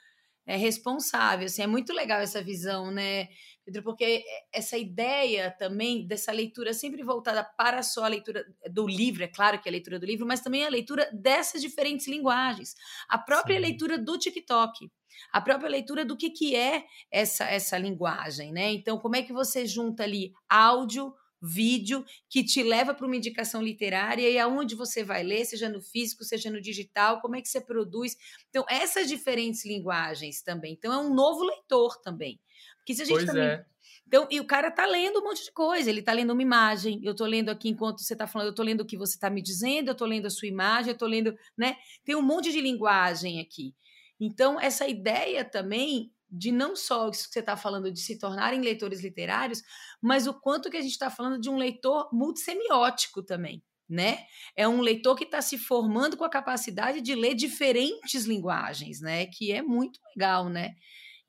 é, 0.47 0.57
responsável. 0.57 1.47
Assim, 1.47 1.63
é 1.63 1.67
muito 1.67 1.93
legal 1.93 2.21
essa 2.21 2.43
visão, 2.43 2.91
né, 2.91 3.29
Pedro? 3.64 3.83
Porque 3.83 4.25
essa 4.52 4.76
ideia 4.76 5.50
também 5.50 6.06
dessa 6.06 6.33
leitura 6.33 6.75
sempre 6.75 7.02
voltada 7.02 7.42
para 7.42 7.83
só 7.83 8.04
a 8.04 8.09
leitura 8.09 8.44
do 8.71 8.87
livro, 8.87 9.25
é 9.25 9.28
claro 9.28 9.61
que 9.61 9.68
é 9.68 9.71
a 9.71 9.73
leitura 9.73 9.99
do 9.99 10.06
livro, 10.06 10.26
mas 10.26 10.40
também 10.40 10.64
a 10.64 10.68
leitura 10.68 11.09
dessas 11.12 11.62
diferentes 11.62 12.06
linguagens. 12.06 12.75
A 13.09 13.18
própria 13.18 13.56
Sim. 13.56 13.62
leitura 13.62 13.99
do 13.99 14.18
TikTok 14.18 14.90
a 15.33 15.40
própria 15.40 15.71
leitura 15.71 16.04
do 16.04 16.16
que, 16.16 16.30
que 16.30 16.56
é 16.56 16.85
essa, 17.11 17.44
essa 17.44 17.78
linguagem, 17.78 18.52
né? 18.52 18.73
Então, 18.73 18.99
como 18.99 19.16
é 19.16 19.23
que 19.23 19.33
você 19.33 19.64
junta 19.64 20.02
ali 20.02 20.33
áudio, 20.49 21.14
vídeo 21.40 22.04
que 22.28 22.42
te 22.42 22.62
leva 22.62 22.94
para 22.94 23.06
uma 23.06 23.16
indicação 23.16 23.62
literária 23.62 24.28
e 24.28 24.38
aonde 24.38 24.75
você 24.75 25.04
vai 25.04 25.23
ler, 25.23 25.44
seja 25.44 25.68
no 25.68 25.80
físico, 25.80 26.25
seja 26.25 26.50
no 26.50 26.61
digital, 26.61 27.21
como 27.21 27.37
é 27.37 27.42
que 27.42 27.49
você 27.49 27.61
produz. 27.61 28.16
Então, 28.49 28.64
essas 28.68 29.09
diferentes 29.09 29.64
linguagens 29.64 30.42
também. 30.42 30.73
Então, 30.73 30.92
é 30.92 30.99
um 30.99 31.14
novo 31.14 31.44
leitor 31.44 32.00
também. 32.00 32.40
Porque 32.85 32.95
se 32.95 33.03
a 33.03 33.05
gente 33.07 33.17
pois 33.17 33.26
também. 33.26 33.45
É. 33.45 33.64
Então, 34.07 34.29
e 34.31 34.38
o 34.38 34.47
cara 34.47 34.71
tá 34.71 34.85
lendo 34.85 35.19
um 35.21 35.25
monte 35.25 35.43
de 35.43 35.50
coisa, 35.50 35.88
ele 35.88 36.03
tá 36.03 36.12
lendo 36.12 36.33
uma 36.33 36.43
imagem, 36.43 37.00
eu 37.03 37.14
tô 37.14 37.25
lendo 37.25 37.49
aqui 37.49 37.71
enquanto 37.71 38.03
você 38.03 38.14
tá 38.14 38.26
falando, 38.26 38.49
eu 38.49 38.55
tô 38.55 38.62
lendo 38.62 38.83
o 38.83 38.87
que 38.87 38.99
você 38.99 39.19
tá 39.19 39.31
me 39.31 39.43
dizendo, 39.43 39.88
eu 39.88 39.95
tô 39.95 40.05
lendo 40.05 40.26
a 40.26 40.31
sua 40.31 40.47
imagem, 40.47 40.93
eu 40.93 40.99
tô 40.99 41.07
lendo, 41.07 41.35
né? 41.57 41.76
Tem 42.05 42.14
um 42.14 42.23
monte 42.23 42.53
de 42.53 42.61
linguagem 42.61 43.41
aqui. 43.41 43.75
Então, 44.21 44.61
essa 44.61 44.87
ideia 44.87 45.43
também 45.43 46.12
de 46.31 46.53
não 46.53 46.75
só 46.76 47.09
isso 47.09 47.29
que 47.29 47.33
você 47.33 47.41
está 47.41 47.57
falando 47.57 47.91
de 47.91 48.00
se 48.00 48.19
tornarem 48.19 48.61
leitores 48.61 49.03
literários, 49.03 49.62
mas 50.03 50.26
o 50.26 50.35
quanto 50.35 50.71
que 50.71 50.76
a 50.76 50.81
gente 50.81 50.93
está 50.93 51.09
falando 51.09 51.41
de 51.41 51.49
um 51.49 51.57
leitor 51.57 52.09
multissemiótico 52.12 53.23
também. 53.23 53.62
Né? 53.87 54.25
É 54.57 54.67
um 54.67 54.81
leitor 54.81 55.14
que 55.14 55.25
está 55.25 55.43
se 55.43 55.59
formando 55.59 56.17
com 56.17 56.25
a 56.25 56.31
capacidade 56.31 57.03
de 57.03 57.14
ler 57.14 57.35
diferentes 57.35 58.25
linguagens, 58.25 59.00
né? 59.03 59.26
Que 59.26 59.53
é 59.53 59.61
muito 59.61 60.00
legal, 60.17 60.49
né? 60.49 60.75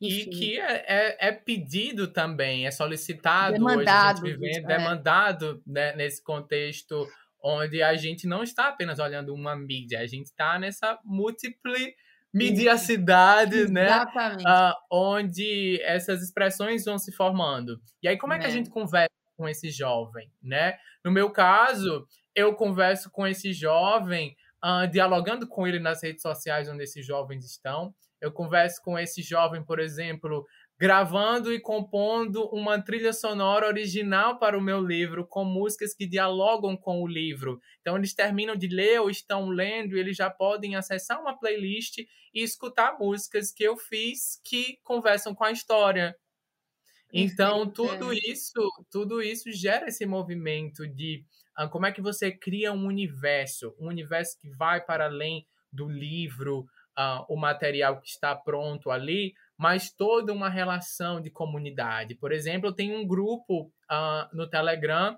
Enfim. 0.02 0.20
E 0.20 0.26
que 0.30 0.60
é, 0.60 0.86
é, 0.88 1.28
é, 1.28 1.32
pedido 1.32 2.08
também, 2.08 2.68
é 2.68 2.72
solicitado 2.72 3.54
demandado, 3.54 4.24
hoje, 4.24 4.28
a 4.28 4.30
gente 4.30 4.40
vivendo, 4.40 4.72
é. 4.72 4.78
demandado 4.78 5.64
né, 5.66 5.96
nesse 5.96 6.22
contexto 6.24 7.08
onde 7.42 7.82
a 7.82 7.96
gente 7.96 8.28
não 8.28 8.44
está 8.44 8.70
apenas 8.70 9.00
olhando 9.00 9.34
uma 9.34 9.56
mídia, 9.56 10.00
a 10.00 10.08
gente 10.08 10.26
está 10.26 10.58
nessa 10.58 11.00
múltipla 11.04 11.78
mediacidade, 12.34 13.72
né? 13.72 13.86
Exatamente. 13.86 14.44
Uh, 14.44 14.74
onde 14.92 15.80
essas 15.84 16.22
expressões 16.22 16.84
vão 16.84 16.98
se 16.98 17.14
formando. 17.14 17.80
E 18.04 18.10
aí, 18.10 18.18
como 18.18 18.34
é, 18.34 18.36
é 18.36 18.40
que 18.40 18.46
a 18.46 18.50
é. 18.50 18.52
gente 18.52 18.70
conversa 18.70 19.14
com 19.38 19.48
esse 19.48 19.70
jovem, 19.70 20.30
né? 20.44 20.78
No 21.04 21.12
meu 21.12 21.30
caso, 21.30 22.06
eu 22.36 22.54
converso 22.54 23.10
com 23.10 23.26
esse 23.26 23.54
jovem, 23.54 24.36
uh, 24.64 24.86
dialogando 24.92 25.48
com 25.48 25.66
ele 25.66 25.80
nas 25.80 26.04
redes 26.04 26.22
sociais 26.22 26.68
onde 26.68 26.84
esses 26.84 27.06
jovens 27.06 27.46
estão. 27.46 27.96
Eu 28.22 28.32
converso 28.32 28.82
com 28.82 28.98
esse 28.98 29.22
jovem, 29.22 29.64
por 29.64 29.80
exemplo, 29.80 30.46
gravando 30.78 31.54
e 31.54 31.60
compondo 31.60 32.44
uma 32.50 32.82
trilha 32.82 33.14
sonora 33.14 33.68
original 33.68 34.38
para 34.40 34.58
o 34.58 34.62
meu 34.62 34.82
livro, 34.82 35.26
com 35.26 35.46
músicas 35.46 35.94
que 35.94 36.08
dialogam 36.08 36.76
com 36.76 37.02
o 37.02 37.08
livro. 37.08 37.60
Então, 37.82 37.98
eles 37.98 38.14
terminam 38.14 38.56
de 38.56 38.68
ler 38.68 39.00
ou 39.00 39.10
estão 39.10 39.48
lendo 39.48 39.96
e 39.96 40.00
eles 40.00 40.18
já 40.18 40.30
podem 40.30 40.76
acessar 40.76 41.22
uma 41.22 41.38
playlist 41.38 42.00
e 42.00 42.44
escutar 42.44 42.98
músicas 43.00 43.52
que 43.52 43.64
eu 43.64 43.78
fiz 43.78 44.40
que 44.44 44.78
conversam 44.84 45.34
com 45.34 45.44
a 45.44 45.52
história. 45.52 46.16
Então, 47.14 47.70
tudo 47.70 48.12
isso, 48.12 48.70
tudo 48.92 49.22
isso 49.22 49.50
gera 49.52 49.88
esse 49.88 50.06
movimento 50.06 50.86
de 50.86 51.24
uh, 51.58 51.70
como 51.70 51.86
é 51.86 51.92
que 51.92 52.02
você 52.02 52.30
cria 52.32 52.74
um 52.74 52.86
universo, 52.86 53.74
um 53.80 53.88
universo 53.88 54.38
que 54.38 54.50
vai 54.50 54.84
para 54.84 55.06
além 55.06 55.48
do 55.72 55.88
livro, 55.88 56.66
uh, 56.98 57.26
o 57.28 57.38
material 57.38 58.00
que 58.00 58.10
está 58.10 58.36
pronto 58.36 58.92
ali, 58.92 59.34
mas 59.58 59.92
toda 59.92 60.34
uma 60.34 60.50
relação 60.50 61.22
de 61.22 61.30
comunidade. 61.30 62.16
Por 62.16 62.32
exemplo, 62.32 62.70
eu 62.70 62.74
tenho 62.74 62.98
um 62.98 63.08
grupo 63.08 63.72
uh, 63.92 64.36
no 64.36 64.50
Telegram 64.50 65.18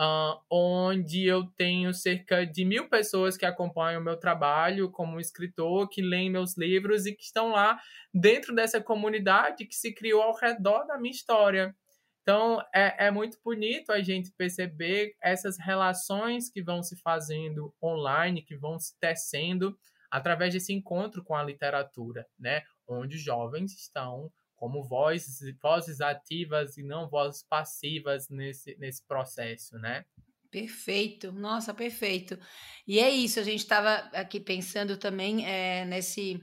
uh, 0.00 0.40
onde 0.50 1.26
eu 1.26 1.44
tenho 1.56 1.92
cerca 1.92 2.46
de 2.46 2.64
mil 2.64 2.88
pessoas 2.88 3.36
que 3.36 3.44
acompanham 3.44 4.00
o 4.00 4.04
meu 4.04 4.16
trabalho 4.16 4.90
como 4.90 5.20
escritor, 5.20 5.88
que 5.88 6.00
leem 6.00 6.30
meus 6.30 6.56
livros 6.56 7.04
e 7.04 7.14
que 7.14 7.22
estão 7.22 7.50
lá 7.50 7.78
dentro 8.12 8.54
dessa 8.54 8.80
comunidade 8.80 9.66
que 9.66 9.74
se 9.74 9.92
criou 9.92 10.22
ao 10.22 10.34
redor 10.34 10.86
da 10.86 10.98
minha 10.98 11.12
história. 11.12 11.74
Então, 12.22 12.60
é, 12.74 13.06
é 13.06 13.10
muito 13.10 13.38
bonito 13.44 13.90
a 13.90 14.00
gente 14.00 14.32
perceber 14.32 15.14
essas 15.22 15.58
relações 15.58 16.50
que 16.50 16.62
vão 16.62 16.82
se 16.82 16.96
fazendo 17.00 17.74
online, 17.82 18.42
que 18.42 18.56
vão 18.56 18.78
se 18.78 18.98
tecendo 18.98 19.76
através 20.10 20.52
desse 20.52 20.72
encontro 20.72 21.22
com 21.22 21.34
a 21.34 21.42
literatura, 21.42 22.26
né? 22.38 22.62
onde 22.88 23.16
jovens 23.18 23.72
estão 23.72 24.30
como 24.56 24.82
vozes, 24.82 25.40
vozes 25.62 26.02
ativas 26.02 26.76
e 26.76 26.82
não 26.82 27.08
vozes 27.08 27.42
passivas 27.42 28.28
nesse, 28.28 28.76
nesse 28.78 29.02
processo, 29.06 29.78
né? 29.78 30.04
Perfeito, 30.50 31.32
nossa, 31.32 31.72
perfeito. 31.72 32.38
E 32.86 32.98
é 32.98 33.08
isso, 33.08 33.40
a 33.40 33.42
gente 33.42 33.60
estava 33.60 33.94
aqui 34.12 34.38
pensando 34.38 34.98
também 34.98 35.46
é, 35.46 35.84
nesse. 35.86 36.40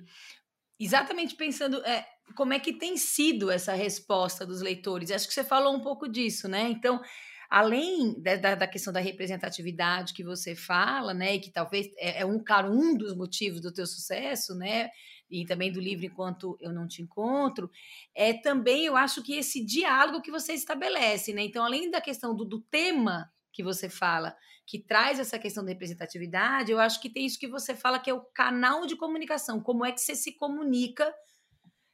Exatamente 0.79 1.35
pensando 1.35 1.83
é, 1.85 2.07
como 2.35 2.53
é 2.53 2.59
que 2.59 2.73
tem 2.73 2.97
sido 2.97 3.51
essa 3.51 3.73
resposta 3.73 4.45
dos 4.45 4.61
leitores. 4.61 5.11
Acho 5.11 5.27
que 5.27 5.33
você 5.33 5.43
falou 5.43 5.75
um 5.75 5.81
pouco 5.81 6.07
disso, 6.07 6.47
né? 6.47 6.69
Então, 6.69 7.01
além 7.49 8.19
da, 8.21 8.55
da, 8.55 8.67
questão 8.67 8.91
da 8.91 8.99
representatividade 8.99 10.13
que 10.13 10.23
você 10.23 10.55
fala, 10.55 11.13
né, 11.13 11.35
e 11.35 11.39
que 11.39 11.51
talvez 11.51 11.87
é, 11.97 12.21
é, 12.21 12.25
um, 12.25 12.43
claro, 12.43 12.71
um 12.71 12.95
dos 12.95 13.15
motivos 13.15 13.61
do 13.61 13.73
teu 13.73 13.85
sucesso, 13.85 14.55
né, 14.55 14.89
e 15.29 15.45
também 15.45 15.71
do 15.71 15.79
livro 15.79 16.05
Enquanto 16.05 16.57
Eu 16.59 16.73
Não 16.73 16.87
Te 16.87 17.01
Encontro, 17.01 17.69
é 18.13 18.33
também, 18.33 18.85
eu 18.85 18.95
acho 18.95 19.23
que 19.23 19.35
esse 19.35 19.63
diálogo 19.63 20.21
que 20.21 20.31
você 20.31 20.53
estabelece, 20.53 21.33
né, 21.33 21.43
então, 21.43 21.63
além 21.63 21.89
da 21.89 22.01
questão 22.01 22.35
do, 22.35 22.43
do 22.43 22.59
tema 22.59 23.31
que 23.51 23.63
você 23.63 23.89
fala, 23.89 24.35
que 24.65 24.77
traz 24.77 25.17
essa 25.17 25.39
questão 25.39 25.63
da 25.63 25.71
representatividade, 25.71 26.71
eu 26.71 26.79
acho 26.79 27.01
que 27.01 27.09
tem 27.09 27.25
isso 27.25 27.39
que 27.39 27.47
você 27.47 27.73
fala, 27.73 27.99
que 27.99 28.09
é 28.09 28.13
o 28.13 28.21
canal 28.21 28.85
de 28.85 28.97
comunicação, 28.97 29.61
como 29.61 29.85
é 29.85 29.91
que 29.93 30.01
você 30.01 30.13
se 30.13 30.33
comunica 30.33 31.11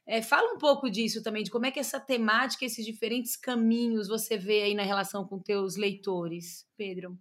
é, 0.06 0.20
fala 0.20 0.52
um 0.52 0.58
pouco 0.58 0.90
disso 0.90 1.22
também, 1.22 1.42
de 1.42 1.50
como 1.50 1.66
é 1.66 1.70
que 1.70 1.80
essa 1.80 1.98
temática, 1.98 2.64
esses 2.64 2.84
diferentes 2.84 3.36
caminhos 3.36 4.08
você 4.08 4.36
vê 4.36 4.62
aí 4.62 4.74
na 4.74 4.82
relação 4.82 5.26
com 5.26 5.38
teus 5.38 5.76
leitores, 5.76 6.66
Pedro. 6.76 7.18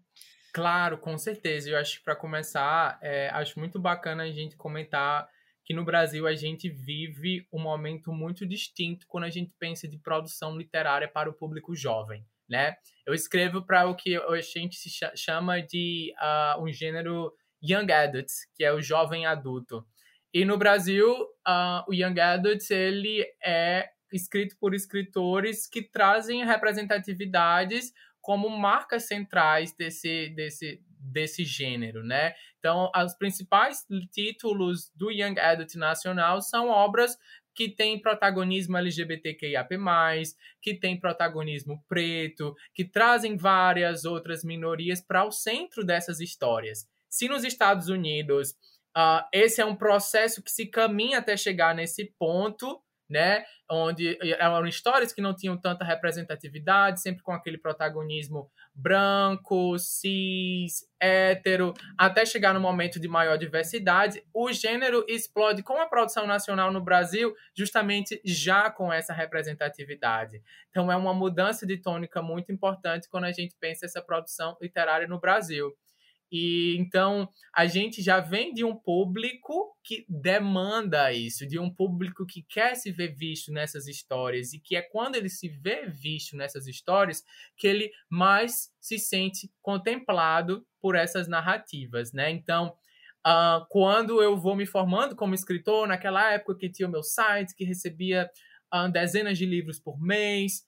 Claro, 0.54 1.00
com 1.00 1.18
certeza. 1.18 1.70
Eu 1.70 1.78
acho 1.78 1.98
que 1.98 2.04
para 2.04 2.16
começar, 2.16 3.00
é, 3.02 3.30
acho 3.30 3.58
muito 3.58 3.80
bacana 3.80 4.24
a 4.24 4.32
gente 4.32 4.56
comentar 4.56 5.28
que 5.66 5.74
no 5.74 5.86
Brasil 5.86 6.28
a 6.28 6.36
gente 6.36 6.70
vive 6.70 7.48
um 7.52 7.60
momento 7.60 8.12
muito 8.12 8.46
distinto 8.46 9.08
quando 9.08 9.24
a 9.24 9.30
gente 9.30 9.52
pensa 9.58 9.88
de 9.88 9.98
produção 9.98 10.58
literária 10.58 11.08
para 11.08 11.30
o 11.30 11.34
público 11.34 11.74
jovem, 11.74 12.26
né? 12.50 12.76
Eu 13.06 13.14
escrevo 13.14 13.66
para 13.66 13.88
o 13.88 13.96
que 13.96 14.16
a 14.16 14.42
gente 14.42 14.76
se 14.76 14.90
chama 15.16 15.62
de 15.62 16.14
uh, 16.20 16.62
um 16.62 16.72
gênero 16.72 17.34
young 17.64 17.92
adult, 17.92 18.28
que 18.56 18.64
é 18.64 18.74
o 18.74 18.82
jovem 18.82 19.26
adulto. 19.26 19.86
E 20.34 20.44
no 20.46 20.58
Brasil, 20.58 21.12
uh, 21.12 21.84
o 21.88 21.94
Young 21.94 22.20
Adult 22.20 22.70
ele 22.72 23.24
é 23.44 23.90
escrito 24.12 24.58
por 24.58 24.74
escritores 24.74 25.68
que 25.68 25.82
trazem 25.82 26.44
representatividades 26.46 27.94
como 28.20 28.50
marcas 28.50 29.06
centrais 29.06 29.76
desse, 29.76 30.30
desse, 30.30 30.82
desse 31.00 31.44
gênero, 31.44 32.04
né? 32.04 32.34
Então, 32.58 32.90
os 32.96 33.14
principais 33.16 33.86
títulos 34.12 34.90
do 34.96 35.12
Young 35.12 35.38
Adult 35.40 35.76
nacional 35.76 36.42
são 36.42 36.70
obras 36.70 37.18
que 37.54 37.70
têm 37.70 38.02
protagonismo 38.02 38.78
LGBTQIAP+, 38.78 39.76
que 40.62 40.74
têm 40.74 41.00
protagonismo 41.00 41.84
preto, 41.88 42.56
que 42.74 42.86
trazem 42.86 43.38
várias 43.38 44.06
outras 44.06 44.44
minorias 44.44 45.02
para 45.02 45.26
o 45.26 45.32
centro 45.32 45.86
dessas 45.86 46.20
histórias. 46.20 46.88
Se 47.10 47.28
nos 47.28 47.44
Estados 47.44 47.90
Unidos 47.90 48.56
Uh, 48.96 49.26
esse 49.34 49.60
é 49.60 49.66
um 49.66 49.76
processo 49.76 50.42
que 50.44 50.52
se 50.52 50.68
caminha 50.68 51.20
até 51.20 51.36
chegar 51.36 51.74
nesse 51.74 52.14
ponto, 52.18 52.82
né? 53.10 53.44
Onde 53.70 54.18
eram 54.40 54.66
histórias 54.66 55.12
que 55.12 55.22
não 55.22 55.36
tinham 55.36 55.58
tanta 55.58 55.84
representatividade, 55.84 57.02
sempre 57.02 57.24
com 57.24 57.32
aquele 57.32 57.58
protagonismo 57.58 58.50
branco, 58.74 59.78
cis, 59.78 60.86
hétero, 61.00 61.74
até 61.98 62.26
chegar 62.26 62.54
no 62.54 62.60
momento 62.60 63.00
de 63.00 63.08
maior 63.08 63.38
diversidade. 63.38 64.24
O 64.34 64.52
gênero 64.52 65.06
explode 65.08 65.64
com 65.64 65.78
a 65.78 65.88
produção 65.88 66.26
nacional 66.26 66.72
no 66.72 66.84
Brasil, 66.84 67.34
justamente 67.56 68.22
já 68.24 68.70
com 68.70 68.92
essa 68.92 69.14
representatividade. 69.14 70.42
Então, 70.70 70.92
é 70.92 70.96
uma 70.96 71.14
mudança 71.14 71.66
de 71.66 71.78
tônica 71.78 72.22
muito 72.22 72.52
importante 72.52 73.10
quando 73.10 73.26
a 73.26 73.32
gente 73.32 73.56
pensa 73.60 73.86
essa 73.86 74.02
produção 74.02 74.58
literária 74.62 75.08
no 75.08 75.20
Brasil. 75.20 75.76
E 76.36 76.76
então 76.80 77.30
a 77.54 77.68
gente 77.68 78.02
já 78.02 78.20
vem 78.20 78.56
de 78.56 78.66
um 78.66 78.76
público 78.76 79.78
que 79.84 80.04
demanda 80.10 81.14
isso, 81.14 81.46
de 81.48 81.60
um 81.60 81.70
público 81.70 82.26
que 82.26 82.42
quer 82.42 82.74
se 82.74 82.92
ver 82.92 83.14
visto 83.14 83.52
nessas 83.52 83.88
histórias 83.88 84.52
e 84.52 84.60
que 84.60 84.76
é 84.76 84.82
quando 84.82 85.16
ele 85.16 85.30
se 85.30 85.48
vê 85.48 85.86
visto 85.86 86.36
nessas 86.36 86.66
histórias 86.66 87.24
que 87.56 87.68
ele 87.68 87.92
mais 88.10 88.74
se 88.82 88.98
sente 88.98 89.52
contemplado 89.62 90.66
por 90.82 90.96
essas 90.96 91.28
narrativas, 91.28 92.12
né? 92.12 92.32
Então, 92.32 92.76
uh, 93.28 93.64
quando 93.70 94.20
eu 94.20 94.36
vou 94.36 94.56
me 94.56 94.66
formando 94.66 95.16
como 95.16 95.36
escritor, 95.36 95.88
naquela 95.88 96.32
época 96.32 96.58
que 96.58 96.72
tinha 96.72 96.88
o 96.88 96.92
meu 96.92 97.04
site, 97.04 97.54
que 97.56 97.64
recebia 97.64 98.28
uh, 98.74 98.92
dezenas 98.92 99.38
de 99.38 99.46
livros 99.46 99.80
por 99.80 100.02
mês, 100.02 100.64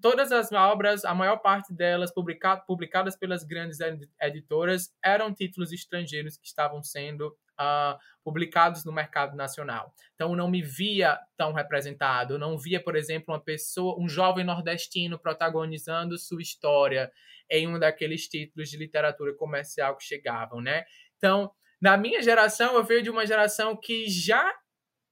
todas 0.00 0.32
as 0.32 0.50
obras, 0.52 1.04
a 1.04 1.14
maior 1.14 1.38
parte 1.38 1.72
delas 1.72 2.12
publica 2.12 2.56
publicadas 2.56 3.16
pelas 3.16 3.44
grandes 3.44 3.78
editoras, 4.20 4.92
eram 5.04 5.32
títulos 5.32 5.72
estrangeiros 5.72 6.36
que 6.36 6.46
estavam 6.46 6.82
sendo 6.82 7.28
uh, 7.60 7.98
publicados 8.24 8.84
no 8.84 8.92
mercado 8.92 9.36
nacional. 9.36 9.94
Então, 10.14 10.30
eu 10.30 10.36
não 10.36 10.50
me 10.50 10.62
via 10.62 11.18
tão 11.36 11.52
representado. 11.52 12.34
Eu 12.34 12.38
não 12.38 12.58
via, 12.58 12.82
por 12.82 12.96
exemplo, 12.96 13.34
uma 13.34 13.40
pessoa, 13.40 14.00
um 14.00 14.08
jovem 14.08 14.44
nordestino 14.44 15.18
protagonizando 15.18 16.18
sua 16.18 16.40
história 16.40 17.12
em 17.50 17.68
um 17.68 17.78
daqueles 17.78 18.28
títulos 18.28 18.70
de 18.70 18.76
literatura 18.76 19.34
comercial 19.34 19.96
que 19.96 20.04
chegavam, 20.04 20.60
né? 20.60 20.84
Então, 21.16 21.50
na 21.80 21.96
minha 21.96 22.22
geração, 22.22 22.74
eu 22.74 22.84
vejo 22.84 23.04
de 23.04 23.10
uma 23.10 23.26
geração 23.26 23.76
que 23.76 24.08
já 24.08 24.54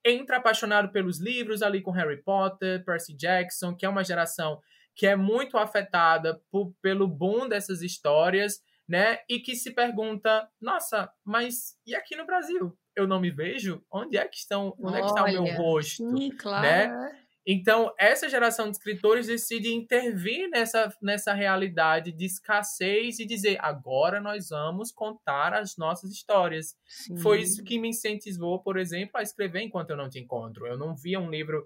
entra 0.05 0.37
apaixonado 0.37 0.91
pelos 0.91 1.19
livros 1.19 1.63
ali 1.63 1.83
com 1.83 1.91
Harry 1.91 2.23
Potter, 2.23 2.85
Percy 2.85 3.15
Jackson, 3.15 3.75
que 3.75 3.85
é 3.85 3.89
uma 3.89 4.05
geração 4.05 4.61
que 4.99 5.07
é 5.07 5.15
muito 5.15 5.57
afetada 5.57 6.43
por, 6.51 6.75
pelo 6.83 7.07
boom 7.07 7.49
dessas 7.49 7.83
histórias, 7.83 8.61
né? 8.87 9.21
E 9.29 9.39
que 9.39 9.55
se 9.55 9.73
pergunta, 9.73 10.49
nossa, 10.61 11.09
mas 11.25 11.77
e 11.87 11.95
aqui 11.95 12.17
no 12.17 12.27
Brasil? 12.27 12.77
Eu 12.97 13.07
não 13.07 13.21
me 13.21 13.31
vejo? 13.31 13.81
Onde 13.93 14.17
é 14.17 14.27
que 14.27 14.37
estão? 14.37 14.75
Onde 14.77 14.95
Olha, 14.95 14.99
é 14.99 15.01
que 15.03 15.07
está 15.07 15.25
o 15.25 15.31
meu 15.31 15.45
rosto? 15.55 16.11
Sim, 16.11 16.31
claro. 16.31 16.63
Né? 16.63 17.13
Então, 17.47 17.95
essa 17.97 18.29
geração 18.29 18.67
de 18.67 18.73
escritores 18.73 19.29
decide 19.29 19.73
intervir 19.73 20.51
nessa, 20.51 20.93
nessa 21.01 21.33
realidade 21.33 22.11
de 22.11 22.25
escassez 22.27 23.21
e 23.21 23.25
dizer: 23.25 23.57
agora 23.61 24.21
nós 24.21 24.49
vamos 24.49 24.91
contar 24.91 25.55
as 25.55 25.77
nossas 25.77 26.11
histórias. 26.11 26.77
Sim. 26.85 27.17
Foi 27.19 27.41
isso 27.41 27.63
que 27.63 27.79
me 27.79 27.91
incentivou, 27.91 28.61
por 28.61 28.77
exemplo, 28.77 29.13
a 29.15 29.23
escrever 29.23 29.61
enquanto 29.61 29.91
eu 29.91 29.97
não 29.97 30.11
te 30.11 30.19
encontro. 30.19 30.67
Eu 30.67 30.77
não 30.77 30.97
via 30.97 31.21
um 31.21 31.31
livro 31.31 31.65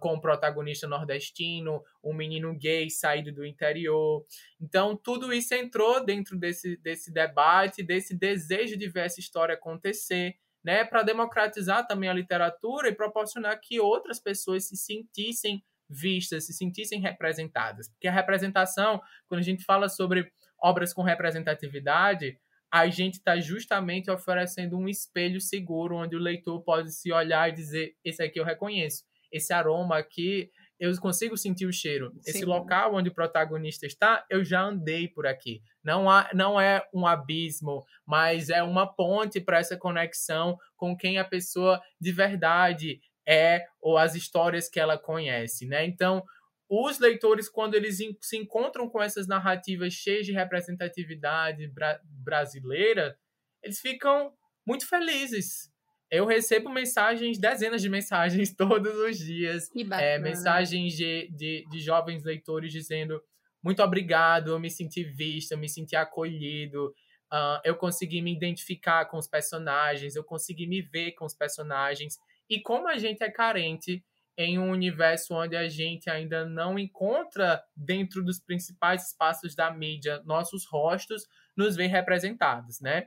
com 0.00 0.14
um 0.14 0.20
protagonista 0.20 0.86
nordestino, 0.86 1.82
um 2.02 2.14
menino 2.14 2.56
gay 2.56 2.88
saído 2.88 3.32
do 3.32 3.44
interior. 3.44 4.24
Então, 4.60 4.96
tudo 4.96 5.32
isso 5.32 5.54
entrou 5.54 6.04
dentro 6.04 6.38
desse, 6.38 6.76
desse 6.76 7.12
debate, 7.12 7.82
desse 7.82 8.16
desejo 8.16 8.76
de 8.76 8.88
ver 8.88 9.06
essa 9.06 9.20
história 9.20 9.54
acontecer, 9.54 10.36
né, 10.64 10.84
para 10.84 11.02
democratizar 11.02 11.86
também 11.86 12.08
a 12.08 12.14
literatura 12.14 12.88
e 12.88 12.94
proporcionar 12.94 13.60
que 13.60 13.80
outras 13.80 14.18
pessoas 14.18 14.66
se 14.66 14.76
sentissem 14.76 15.62
vistas, 15.88 16.46
se 16.46 16.54
sentissem 16.54 17.00
representadas. 17.00 17.88
Porque 17.88 18.08
a 18.08 18.12
representação, 18.12 19.00
quando 19.28 19.40
a 19.40 19.44
gente 19.44 19.64
fala 19.64 19.88
sobre 19.88 20.32
obras 20.62 20.94
com 20.94 21.02
representatividade, 21.02 22.38
a 22.72 22.88
gente 22.88 23.14
está 23.14 23.38
justamente 23.38 24.10
oferecendo 24.10 24.78
um 24.78 24.88
espelho 24.88 25.40
seguro 25.40 25.96
onde 25.96 26.16
o 26.16 26.18
leitor 26.18 26.62
pode 26.62 26.92
se 26.92 27.12
olhar 27.12 27.48
e 27.48 27.52
dizer: 27.52 27.94
esse 28.02 28.22
aqui 28.22 28.40
eu 28.40 28.44
reconheço 28.44 29.04
esse 29.34 29.52
aroma 29.52 29.98
aqui, 29.98 30.50
eu 30.78 30.96
consigo 31.00 31.36
sentir 31.36 31.66
o 31.66 31.72
cheiro. 31.72 32.12
Sim. 32.22 32.30
Esse 32.30 32.44
local 32.44 32.94
onde 32.94 33.08
o 33.08 33.14
protagonista 33.14 33.84
está, 33.84 34.24
eu 34.30 34.44
já 34.44 34.62
andei 34.62 35.08
por 35.08 35.26
aqui. 35.26 35.60
Não, 35.82 36.08
há, 36.08 36.30
não 36.32 36.60
é 36.60 36.86
um 36.94 37.06
abismo, 37.06 37.84
mas 38.06 38.48
é 38.48 38.62
uma 38.62 38.86
ponte 38.86 39.40
para 39.40 39.58
essa 39.58 39.76
conexão 39.76 40.56
com 40.76 40.96
quem 40.96 41.18
a 41.18 41.24
pessoa 41.24 41.80
de 42.00 42.12
verdade 42.12 43.00
é 43.26 43.66
ou 43.80 43.98
as 43.98 44.14
histórias 44.14 44.68
que 44.68 44.78
ela 44.78 44.96
conhece, 44.96 45.66
né? 45.66 45.84
Então, 45.84 46.22
os 46.68 46.98
leitores, 46.98 47.48
quando 47.48 47.74
eles 47.74 47.98
se 48.20 48.36
encontram 48.36 48.88
com 48.88 49.02
essas 49.02 49.26
narrativas 49.26 49.92
cheias 49.92 50.26
de 50.26 50.32
representatividade 50.32 51.66
bra 51.68 52.00
brasileira, 52.04 53.18
eles 53.62 53.80
ficam 53.80 54.32
muito 54.66 54.88
felizes, 54.88 55.70
eu 56.14 56.26
recebo 56.26 56.70
mensagens, 56.70 57.38
dezenas 57.38 57.82
de 57.82 57.88
mensagens 57.88 58.52
todos 58.56 58.94
os 58.94 59.18
dias. 59.18 59.68
Que 59.68 59.84
É, 60.00 60.18
mensagens 60.18 60.94
de, 60.94 61.28
de, 61.32 61.64
de 61.70 61.80
jovens 61.80 62.22
leitores 62.24 62.72
dizendo 62.72 63.20
muito 63.62 63.82
obrigado, 63.82 64.50
eu 64.50 64.60
me 64.60 64.70
senti 64.70 65.02
vista, 65.02 65.54
eu 65.54 65.58
me 65.58 65.68
senti 65.68 65.96
acolhido, 65.96 66.88
uh, 67.32 67.58
eu 67.64 67.74
consegui 67.74 68.20
me 68.20 68.30
identificar 68.30 69.06
com 69.06 69.16
os 69.16 69.26
personagens, 69.26 70.14
eu 70.14 70.22
consegui 70.22 70.66
me 70.66 70.82
ver 70.82 71.12
com 71.12 71.24
os 71.24 71.34
personagens. 71.34 72.18
E 72.48 72.60
como 72.60 72.86
a 72.86 72.98
gente 72.98 73.24
é 73.24 73.30
carente 73.30 74.04
em 74.36 74.58
um 74.58 74.70
universo 74.70 75.34
onde 75.34 75.56
a 75.56 75.68
gente 75.68 76.10
ainda 76.10 76.44
não 76.44 76.78
encontra 76.78 77.62
dentro 77.74 78.22
dos 78.22 78.38
principais 78.38 79.08
espaços 79.08 79.54
da 79.54 79.70
mídia 79.70 80.22
nossos 80.24 80.66
rostos 80.66 81.26
nos 81.56 81.76
vem 81.76 81.88
representados, 81.88 82.80
né? 82.80 83.06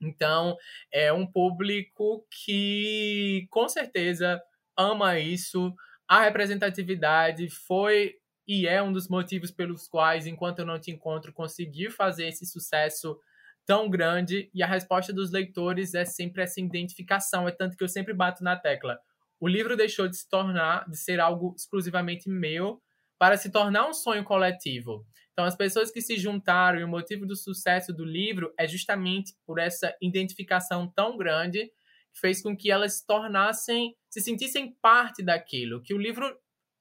Então, 0.00 0.56
é 0.92 1.12
um 1.12 1.26
público 1.26 2.26
que 2.44 3.46
com 3.50 3.68
certeza 3.68 4.40
ama 4.76 5.18
isso. 5.18 5.74
A 6.08 6.22
representatividade 6.22 7.48
foi 7.50 8.14
e 8.46 8.66
é 8.66 8.82
um 8.82 8.92
dos 8.92 9.08
motivos 9.08 9.52
pelos 9.52 9.86
quais, 9.86 10.26
enquanto 10.26 10.58
eu 10.58 10.66
não 10.66 10.80
te 10.80 10.90
encontro, 10.90 11.32
consegui 11.32 11.88
fazer 11.88 12.26
esse 12.26 12.44
sucesso 12.44 13.16
tão 13.64 13.88
grande. 13.88 14.50
E 14.52 14.62
a 14.62 14.66
resposta 14.66 15.12
dos 15.12 15.30
leitores 15.30 15.94
é 15.94 16.04
sempre 16.04 16.42
essa 16.42 16.60
identificação. 16.60 17.46
É 17.46 17.52
tanto 17.52 17.76
que 17.76 17.84
eu 17.84 17.88
sempre 17.88 18.12
bato 18.12 18.42
na 18.42 18.56
tecla. 18.56 18.98
O 19.38 19.46
livro 19.46 19.76
deixou 19.76 20.08
de 20.08 20.16
se 20.16 20.28
tornar, 20.28 20.84
de 20.88 20.96
ser 20.96 21.20
algo 21.20 21.54
exclusivamente 21.56 22.28
meu, 22.28 22.82
para 23.18 23.36
se 23.36 23.50
tornar 23.50 23.86
um 23.88 23.94
sonho 23.94 24.24
coletivo. 24.24 25.06
Então, 25.40 25.48
as 25.48 25.56
pessoas 25.56 25.90
que 25.90 26.02
se 26.02 26.18
juntaram 26.18 26.78
e 26.78 26.84
o 26.84 26.88
motivo 26.88 27.24
do 27.24 27.34
sucesso 27.34 27.94
do 27.94 28.04
livro 28.04 28.52
é 28.58 28.68
justamente 28.68 29.32
por 29.46 29.58
essa 29.58 29.96
identificação 29.98 30.86
tão 30.94 31.16
grande 31.16 31.64
que 32.12 32.20
fez 32.20 32.42
com 32.42 32.54
que 32.54 32.70
elas 32.70 32.98
se 32.98 33.06
tornassem, 33.06 33.96
se 34.10 34.20
sentissem 34.20 34.76
parte 34.82 35.22
daquilo. 35.22 35.80
Que 35.82 35.94
o 35.94 35.98
livro 35.98 36.30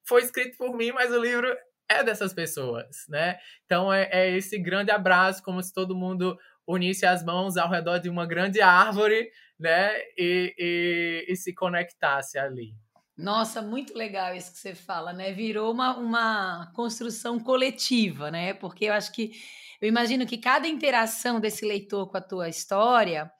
foi 0.06 0.24
escrito 0.24 0.58
por 0.58 0.76
mim, 0.76 0.92
mas 0.92 1.10
o 1.10 1.22
livro 1.22 1.48
é 1.88 2.04
dessas 2.04 2.34
pessoas, 2.34 3.06
né? 3.08 3.40
Então, 3.64 3.94
é, 3.94 4.10
é 4.12 4.36
esse 4.36 4.60
grande 4.60 4.92
abraço, 4.92 5.42
como 5.42 5.64
se 5.64 5.74
todo 5.74 5.96
mundo 5.96 6.38
unisse 6.68 7.06
as 7.06 7.24
mãos 7.24 7.56
ao 7.56 7.70
redor 7.70 8.00
de 8.00 8.10
uma 8.10 8.26
grande 8.26 8.60
árvore, 8.60 9.32
né? 9.58 9.90
E, 10.18 10.54
e, 10.58 11.26
e 11.30 11.36
se 11.38 11.54
conectasse 11.54 12.38
ali. 12.38 12.74
Nossa, 13.20 13.62
muito 13.62 13.98
legal 13.98 14.34
isso 14.34 14.52
que 14.52 14.58
você 14.58 14.74
fala, 14.74 15.12
né? 15.12 15.34
Virou 15.34 15.74
uma, 15.74 15.98
uma 15.98 16.72
construção 16.74 17.40
coletiva, 17.40 18.32
né? 18.32 18.54
Porque 18.54 18.86
eu 18.86 18.94
acho 18.94 19.12
que 19.12 19.34
eu 19.82 19.88
imagino 19.88 20.26
que 20.26 20.38
cada 20.38 20.68
interação 20.68 21.40
desse 21.40 21.66
leitor 21.66 22.10
com 22.10 22.18
a 22.18 22.22
tua 22.22 22.50
história 22.50 23.32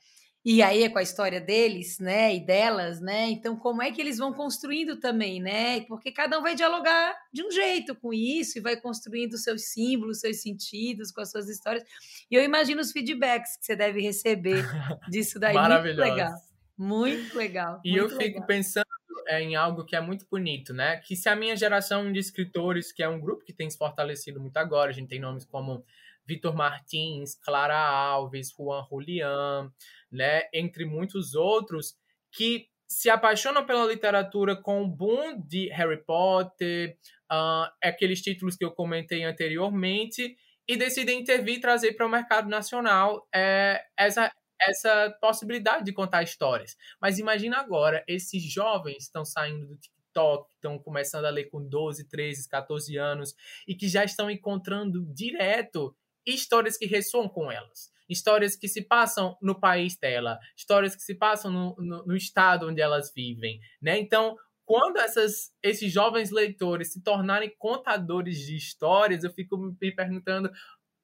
e 0.44 0.62
aí 0.62 0.84
é 0.84 0.90
com 0.90 0.98
a 0.98 1.04
história 1.04 1.42
deles, 1.42 2.00
né, 2.00 2.34
e 2.34 2.40
delas, 2.40 3.02
né? 3.02 3.30
Então, 3.30 3.58
como 3.58 3.82
é 3.82 3.92
que 3.92 4.00
eles 4.00 4.18
vão 4.18 4.34
construindo 4.34 4.98
também, 4.98 5.42
né? 5.42 5.82
Porque 5.82 6.12
cada 6.12 6.40
um 6.40 6.42
vai 6.42 6.56
dialogar 6.56 7.14
de 7.32 7.44
um 7.44 7.52
jeito 7.52 7.94
com 7.94 8.14
isso 8.14 8.58
e 8.58 8.62
vai 8.62 8.78
construindo 8.78 9.38
seus 9.38 9.66
símbolos, 9.74 10.22
seus 10.22 10.42
sentidos, 10.42 11.12
com 11.12 11.22
as 11.22 11.30
suas 11.30 11.50
histórias. 11.50 11.84
E 12.32 12.36
eu 12.36 12.44
imagino 12.44 12.80
os 12.80 12.92
feedbacks 12.92 13.58
que 13.58 13.66
você 13.66 13.76
deve 13.76 14.02
receber 14.02 14.66
disso 15.10 15.40
daí. 15.40 15.54
Maravilhoso. 15.54 16.02
Muito 16.02 16.10
legal. 16.16 16.34
Muito 16.78 17.38
legal. 17.38 17.82
E 17.84 17.92
muito 17.92 18.04
eu 18.04 18.10
fico 18.10 18.24
legal. 18.24 18.48
pensando 18.48 18.86
é, 18.86 18.99
em 19.30 19.56
algo 19.56 19.86
que 19.86 19.96
é 19.96 20.02
muito 20.02 20.26
bonito, 20.30 20.74
né? 20.74 20.98
Que 20.98 21.16
se 21.16 21.30
a 21.30 21.36
minha 21.36 21.56
geração 21.56 22.12
de 22.12 22.20
escritores, 22.20 22.92
que 22.92 23.04
é 23.04 23.10
um 23.10 23.20
grupo 23.20 23.44
que 23.44 23.54
tem 23.54 23.70
se 23.70 23.78
fortalecido 23.78 24.40
muito 24.40 24.58
agora, 24.58 24.90
a 24.90 24.94
gente 24.94 25.10
tem 25.10 25.20
nomes 25.20 25.46
como 25.46 25.86
Vitor 26.26 26.56
Martins, 26.56 27.36
Clara 27.36 27.78
Alves, 27.78 28.54
Juan 28.58 28.86
Julián, 28.90 29.72
né? 30.12 30.44
Entre 30.54 30.86
muitos 30.86 31.36
outros, 31.36 31.96
que 32.32 32.68
se 32.88 33.10
apaixonam 33.10 33.66
pela 33.66 33.86
literatura 33.86 34.56
com 34.56 34.82
o 34.82 34.88
boom 34.88 35.40
de 35.40 35.70
Harry 35.70 36.04
Potter, 36.04 36.98
uh, 37.32 37.70
aqueles 37.84 38.22
títulos 38.22 38.56
que 38.56 38.66
eu 38.66 38.72
comentei 38.72 39.24
anteriormente, 39.24 40.36
e 40.68 40.78
decidem 40.78 41.20
intervir 41.20 41.56
e 41.56 41.60
trazer 41.60 41.94
para 41.94 42.06
o 42.06 42.10
mercado 42.10 42.48
nacional 42.48 43.28
é, 43.34 43.84
essa, 43.98 44.32
essa 44.62 45.16
possibilidade 45.22 45.86
de 45.86 45.94
contar 45.94 46.24
histórias. 46.24 46.76
Mas 47.02 47.20
imagina 47.20 47.58
agora, 47.58 48.04
esses 48.08 48.44
jovens 48.44 49.04
estão 49.04 49.24
saindo 49.24 49.68
do 49.68 49.78
TikTok, 49.78 50.54
estão 50.54 50.78
começando 50.80 51.26
a 51.26 51.30
ler 51.30 51.46
com 51.46 51.68
12, 51.68 52.08
13, 52.08 52.50
14 52.50 52.98
anos 52.98 53.36
e 53.68 53.76
que 53.76 53.88
já 53.88 54.04
estão 54.04 54.30
encontrando 54.30 55.06
direto 55.14 55.96
histórias 56.26 56.78
que 56.78 56.86
ressoam 56.86 57.28
com 57.28 57.52
elas. 57.52 57.92
Histórias 58.08 58.56
que 58.56 58.68
se 58.68 58.82
passam 58.82 59.38
no 59.42 59.60
país 59.60 59.96
dela, 59.98 60.40
histórias 60.58 60.96
que 60.96 61.02
se 61.02 61.16
passam 61.16 61.52
no, 61.52 61.76
no, 61.78 62.06
no 62.08 62.16
estado 62.16 62.68
onde 62.68 62.82
elas 62.82 63.14
vivem, 63.14 63.60
né? 63.80 64.00
Então, 64.00 64.36
quando 64.66 64.98
essas, 64.98 65.52
esses 65.64 65.92
jovens 65.92 66.30
leitores 66.30 66.94
se 66.94 67.02
tornarem 67.02 67.52
contadores 67.58 68.38
de 68.40 68.56
histórias, 68.56 69.24
eu 69.24 69.32
fico 69.32 69.58
me 69.58 69.92
perguntando 69.92 70.52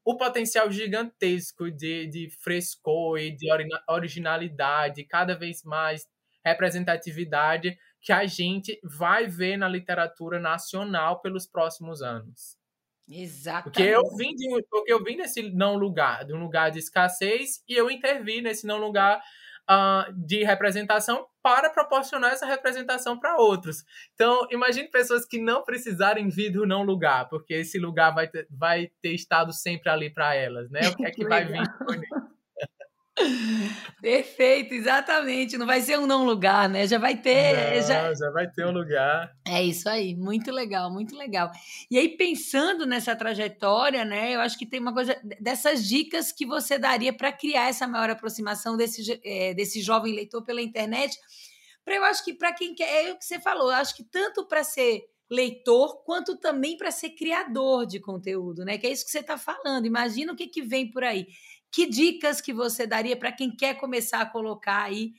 o 0.06 0.16
potencial 0.16 0.72
gigantesco 0.72 1.72
de, 1.72 2.06
de 2.06 2.30
frescor 2.30 3.18
e 3.18 3.32
de 3.32 3.48
originalidade, 3.90 5.04
cada 5.04 5.34
vez 5.34 5.64
mais 5.64 6.08
representatividade 6.46 7.76
que 8.00 8.14
a 8.14 8.28
gente 8.28 8.80
vai 8.84 9.26
ver 9.26 9.58
na 9.58 9.68
literatura 9.68 10.40
nacional 10.40 11.22
pelos 11.22 11.48
próximos 11.48 12.04
anos. 12.04 12.56
Exatamente. 13.10 13.64
Porque 13.64 13.84
eu 13.84 14.16
vim 14.16 14.36
de, 14.36 14.64
porque 14.70 14.94
eu 14.94 15.04
vim 15.04 15.16
nesse 15.16 15.50
não 15.52 15.76
lugar, 15.76 16.24
de 16.24 16.34
um 16.34 16.40
lugar 16.40 16.70
de 16.70 16.78
escassez, 16.78 17.64
e 17.68 17.74
eu 17.74 17.90
intervi 17.90 18.42
nesse 18.42 18.68
não 18.68 18.78
lugar 18.78 19.20
uh, 19.70 20.14
de 20.14 20.44
representação 20.44 21.26
para 21.46 21.70
proporcionar 21.70 22.32
essa 22.32 22.48
representação 22.48 23.20
para 23.20 23.38
outros. 23.38 23.84
Então, 24.16 24.48
imagine 24.50 24.90
pessoas 24.90 25.28
que 25.28 25.40
não 25.40 25.64
precisarem 25.64 26.28
vir 26.28 26.50
do 26.50 26.66
não 26.66 26.82
lugar, 26.82 27.30
porque 27.30 27.54
esse 27.54 27.78
lugar 27.78 28.16
vai 28.16 28.28
ter, 28.28 28.48
vai 28.50 28.90
ter 29.00 29.14
estado 29.14 29.54
sempre 29.54 29.92
ali 29.92 30.12
para 30.12 30.34
elas, 30.34 30.72
né? 30.72 30.90
O 30.90 30.96
que 30.96 31.06
é 31.06 31.12
que, 31.12 31.18
que 31.22 31.28
vai 31.28 31.46
vir? 31.46 31.62
Perfeito, 34.02 34.74
exatamente. 34.74 35.58
Não 35.58 35.66
vai 35.66 35.82
ser 35.82 35.98
um 35.98 36.06
não 36.06 36.26
lugar, 36.26 36.68
né? 36.68 36.86
Já 36.86 36.98
vai 36.98 37.16
ter. 37.16 37.78
Não, 37.78 37.88
já... 37.88 38.14
já 38.14 38.32
vai 38.32 38.50
ter 38.50 38.66
um 38.66 38.72
lugar. 38.72 39.32
É 39.48 39.64
isso 39.64 39.88
aí, 39.88 40.16
muito 40.16 40.52
legal, 40.52 40.92
muito 40.92 41.16
legal. 41.16 41.50
E 41.90 41.98
aí, 41.98 42.10
pensando 42.10 42.86
nessa 42.86 43.16
trajetória, 43.16 44.04
né? 44.04 44.36
Eu 44.36 44.42
acho 44.42 44.58
que 44.58 44.66
tem 44.66 44.80
uma 44.80 44.94
coisa 44.94 45.18
dessas 45.40 45.88
dicas 45.88 46.32
que 46.32 46.46
você 46.46 46.78
daria 46.78 47.14
para 47.14 47.32
criar 47.32 47.70
essa 47.70 47.88
maior 47.88 48.10
aproximação 48.10 48.76
desse, 48.76 49.20
é, 49.24 49.54
desse 49.54 49.82
jovem 49.82 50.14
leitor 50.14 50.44
pela 50.44 50.62
internet. 50.62 51.18
Para 51.84 51.96
eu 51.96 52.04
acho 52.04 52.24
que 52.26 52.34
para 52.34 52.52
quem 52.52 52.76
quer, 52.76 53.06
é 53.06 53.14
o 53.14 53.18
que 53.18 53.26
você 53.26 53.40
falou, 53.40 53.72
eu 53.72 53.78
acho 53.78 53.96
que 53.96 54.04
tanto 54.04 54.46
para 54.46 54.64
ser 54.64 55.04
leitor 55.30 56.04
quanto 56.04 56.38
também 56.38 56.78
para 56.78 56.92
ser 56.92 57.12
criador 57.12 57.86
de 57.86 58.00
conteúdo, 58.00 58.64
né? 58.64 58.78
Que 58.78 58.88
é 58.88 58.92
isso 58.92 59.06
que 59.06 59.12
você 59.12 59.20
está 59.20 59.38
falando. 59.38 59.86
Imagina 59.86 60.34
o 60.34 60.36
que, 60.36 60.48
que 60.48 60.62
vem 60.62 60.90
por 60.90 61.04
aí. 61.04 61.28
Que 61.76 61.90
dicas 61.90 62.40
que 62.40 62.54
você 62.54 62.88
daria 62.88 63.18
para 63.18 63.34
quem 63.34 63.54
quer 63.54 63.74
começar 63.74 64.22
a 64.22 64.26
colocar 64.26 64.84
aí, 64.84 65.12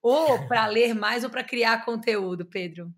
ou 0.00 0.48
para 0.48 0.64
ler 0.66 0.94
mais 0.94 1.22
ou 1.22 1.28
para 1.28 1.44
criar 1.44 1.84
conteúdo, 1.84 2.46
Pedro? 2.46 2.90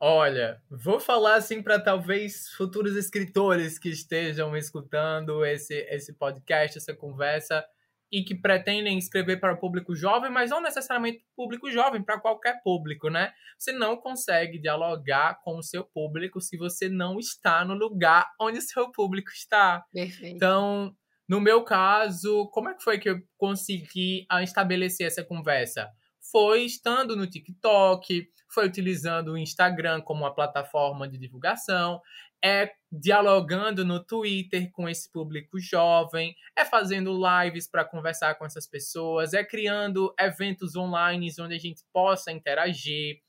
Olha, 0.00 0.60
vou 0.68 0.98
falar 0.98 1.36
assim 1.36 1.62
para 1.62 1.78
talvez 1.78 2.48
futuros 2.56 2.96
escritores 2.96 3.78
que 3.78 3.90
estejam 3.90 4.56
escutando 4.56 5.44
esse, 5.44 5.74
esse 5.88 6.14
podcast, 6.14 6.78
essa 6.78 6.92
conversa, 6.92 7.64
e 8.10 8.24
que 8.24 8.34
pretendem 8.34 8.98
escrever 8.98 9.38
para 9.38 9.54
o 9.54 9.60
público 9.60 9.94
jovem, 9.94 10.28
mas 10.28 10.50
não 10.50 10.60
necessariamente 10.60 11.24
público 11.36 11.70
jovem, 11.70 12.02
para 12.02 12.18
qualquer 12.18 12.60
público, 12.60 13.08
né? 13.08 13.32
Você 13.56 13.70
não 13.70 13.96
consegue 13.96 14.58
dialogar 14.58 15.40
com 15.44 15.58
o 15.58 15.62
seu 15.62 15.84
público 15.84 16.40
se 16.40 16.56
você 16.56 16.88
não 16.88 17.20
está 17.20 17.64
no 17.64 17.74
lugar 17.74 18.28
onde 18.40 18.58
o 18.58 18.62
seu 18.62 18.90
público 18.90 19.30
está. 19.30 19.84
Perfeito. 19.92 20.34
Então, 20.34 20.92
no 21.28 21.40
meu 21.40 21.64
caso, 21.64 22.48
como 22.52 22.68
é 22.68 22.74
que 22.74 22.82
foi 22.82 22.98
que 22.98 23.10
eu 23.10 23.20
consegui 23.36 24.26
ah, 24.30 24.42
estabelecer 24.42 25.06
essa 25.06 25.24
conversa? 25.24 25.90
Foi 26.30 26.62
estando 26.64 27.16
no 27.16 27.26
TikTok, 27.26 28.28
foi 28.52 28.66
utilizando 28.66 29.32
o 29.32 29.38
Instagram 29.38 30.00
como 30.00 30.22
uma 30.22 30.34
plataforma 30.34 31.08
de 31.08 31.18
divulgação, 31.18 32.00
é 32.44 32.70
dialogando 32.92 33.84
no 33.84 34.02
Twitter 34.04 34.70
com 34.70 34.88
esse 34.88 35.10
público 35.10 35.58
jovem, 35.58 36.34
é 36.56 36.64
fazendo 36.64 37.12
lives 37.12 37.68
para 37.68 37.84
conversar 37.84 38.36
com 38.36 38.46
essas 38.46 38.66
pessoas, 38.66 39.34
é 39.34 39.44
criando 39.44 40.14
eventos 40.18 40.76
online 40.76 41.32
onde 41.40 41.54
a 41.54 41.58
gente 41.58 41.82
possa 41.92 42.30
interagir, 42.30 43.20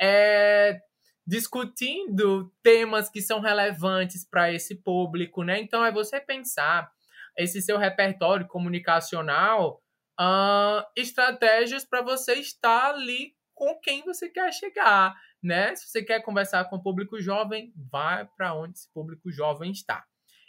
é 0.00 0.78
discutindo 1.26 2.52
temas 2.62 3.08
que 3.08 3.22
são 3.22 3.40
relevantes 3.40 4.28
para 4.28 4.52
esse 4.52 4.74
público, 4.82 5.42
né? 5.42 5.60
Então 5.60 5.84
é 5.84 5.92
você 5.92 6.20
pensar 6.20 6.90
esse 7.36 7.62
seu 7.62 7.78
repertório 7.78 8.46
comunicacional, 8.46 9.82
uh, 10.20 10.84
estratégias 10.96 11.84
para 11.84 12.02
você 12.02 12.34
estar 12.34 12.90
ali 12.90 13.34
com 13.54 13.78
quem 13.80 14.02
você 14.02 14.28
quer 14.28 14.52
chegar, 14.52 15.14
né? 15.42 15.74
Se 15.76 15.88
você 15.88 16.02
quer 16.02 16.22
conversar 16.22 16.64
com 16.64 16.76
o 16.76 16.82
público 16.82 17.20
jovem, 17.20 17.72
vai 17.90 18.26
para 18.36 18.54
onde 18.54 18.78
esse 18.78 18.92
público 18.92 19.30
jovem 19.30 19.70
está. 19.70 20.04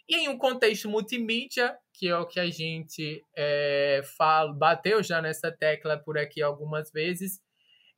E 0.07 0.15
em 0.15 0.29
um 0.29 0.37
contexto 0.37 0.89
multimídia, 0.89 1.77
que 1.93 2.07
é 2.07 2.17
o 2.17 2.25
que 2.25 2.39
a 2.39 2.49
gente 2.49 3.23
é, 3.35 4.01
fala, 4.17 4.53
bateu 4.53 5.03
já 5.03 5.21
nessa 5.21 5.51
tecla 5.51 5.97
por 5.97 6.17
aqui 6.17 6.41
algumas 6.41 6.91
vezes, 6.91 7.39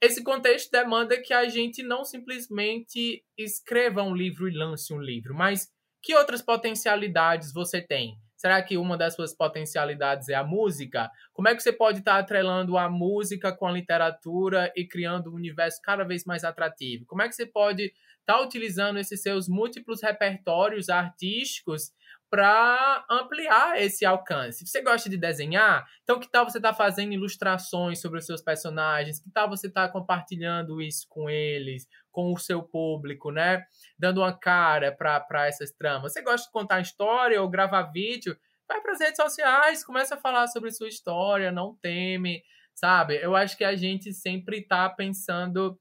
esse 0.01 0.21
contexto 0.21 0.69
demanda 0.69 1.21
que 1.21 1.33
a 1.33 1.47
gente 1.47 1.81
não 1.81 2.03
simplesmente 2.03 3.23
escreva 3.37 4.03
um 4.03 4.13
livro 4.13 4.49
e 4.49 4.53
lance 4.53 4.93
um 4.93 4.99
livro, 4.99 5.33
mas 5.33 5.71
que 6.01 6.13
outras 6.13 6.41
potencialidades 6.41 7.53
você 7.53 7.81
tem? 7.81 8.17
Será 8.43 8.61
que 8.61 8.75
uma 8.75 8.97
das 8.97 9.15
suas 9.15 9.33
potencialidades 9.33 10.27
é 10.27 10.35
a 10.35 10.43
música? 10.43 11.09
Como 11.31 11.47
é 11.47 11.55
que 11.55 11.63
você 11.63 11.71
pode 11.71 11.99
estar 11.99 12.19
atrelando 12.19 12.77
a 12.77 12.89
música 12.89 13.55
com 13.55 13.65
a 13.65 13.71
literatura 13.71 14.69
e 14.75 14.85
criando 14.85 15.31
um 15.31 15.35
universo 15.35 15.79
cada 15.81 16.03
vez 16.03 16.25
mais 16.25 16.43
atrativo? 16.43 17.05
Como 17.05 17.21
é 17.21 17.29
que 17.29 17.35
você 17.35 17.45
pode 17.45 17.93
estar 18.19 18.41
utilizando 18.41 18.99
esses 18.99 19.21
seus 19.21 19.47
múltiplos 19.47 20.01
repertórios 20.01 20.89
artísticos 20.89 21.93
para 22.33 23.05
ampliar 23.11 23.79
esse 23.79 24.03
alcance. 24.03 24.65
Você 24.65 24.81
gosta 24.81 25.07
de 25.07 25.17
desenhar? 25.17 25.85
Então, 26.01 26.19
que 26.19 26.27
tal 26.27 26.49
você 26.49 26.57
estar 26.57 26.71
tá 26.71 26.75
fazendo 26.75 27.13
ilustrações 27.13 28.01
sobre 28.01 28.17
os 28.17 28.25
seus 28.25 28.41
personagens? 28.41 29.19
Que 29.19 29.29
tal 29.29 29.47
você 29.47 29.67
estar 29.67 29.85
tá 29.85 29.93
compartilhando 29.93 30.81
isso 30.81 31.05
com 31.07 31.29
eles, 31.29 31.87
com 32.11 32.33
o 32.33 32.37
seu 32.39 32.63
público, 32.63 33.29
né? 33.29 33.63
Dando 33.99 34.21
uma 34.21 34.35
cara 34.35 34.91
para 34.91 35.47
essas 35.47 35.71
tramas. 35.73 36.11
Você 36.11 36.23
gosta 36.23 36.47
de 36.47 36.51
contar 36.51 36.81
história 36.81 37.39
ou 37.39 37.47
gravar 37.47 37.83
vídeo? 37.91 38.35
Vai 38.67 38.81
para 38.81 38.93
as 38.93 38.99
redes 38.99 39.17
sociais, 39.17 39.85
começa 39.85 40.15
a 40.15 40.19
falar 40.19 40.47
sobre 40.47 40.71
sua 40.71 40.87
história, 40.87 41.51
não 41.51 41.77
teme, 41.83 42.41
sabe? 42.73 43.15
Eu 43.21 43.35
acho 43.35 43.55
que 43.55 43.63
a 43.63 43.75
gente 43.75 44.11
sempre 44.11 44.61
está 44.61 44.89
pensando 44.89 45.79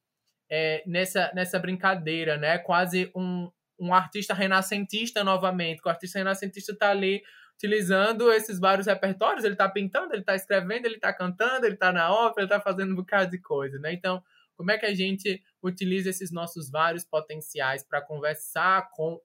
é, 0.51 0.83
nessa, 0.87 1.33
nessa 1.35 1.59
brincadeira, 1.59 2.37
né? 2.37 2.59
Quase 2.59 3.11
um, 3.17 3.51
um 3.83 3.92
artista 3.92 4.33
renascentista 4.33 5.25
novamente, 5.25 5.83
que 5.83 5.88
o 5.88 5.90
artista 5.90 6.18
renascentista 6.18 6.73
está 6.73 6.90
ali 6.90 7.23
utilizando 7.57 8.33
esses 8.33 8.59
vários 8.59 8.87
repertórios, 8.87 9.45
ele 9.45 9.55
está 9.55 9.68
pintando, 9.68 10.14
ele 10.14 10.23
está 10.23 10.35
escrevendo, 10.35 10.87
ele 10.87 10.97
está 10.97 11.12
cantando, 11.12 11.66
ele 11.66 11.75
está 11.75 11.92
na 11.92 12.12
ópera, 12.12 12.45
ele 12.45 12.53
está 12.53 12.61
fazendo 12.61 12.92
um 12.92 12.97
bocado 12.97 13.31
de 13.31 13.38
coisa, 13.38 13.79
né? 13.79 13.92
Então, 13.92 14.23
como 14.57 14.71
é 14.71 14.79
que 14.79 14.87
a 14.87 14.95
gente 14.95 15.42
utiliza 15.62 16.11
esses 16.11 16.31
nossos 16.31 16.71
vários 16.71 17.05
potenciais 17.05 17.83
para 17.83 18.01
conversar 18.01 18.88
com 18.92 19.21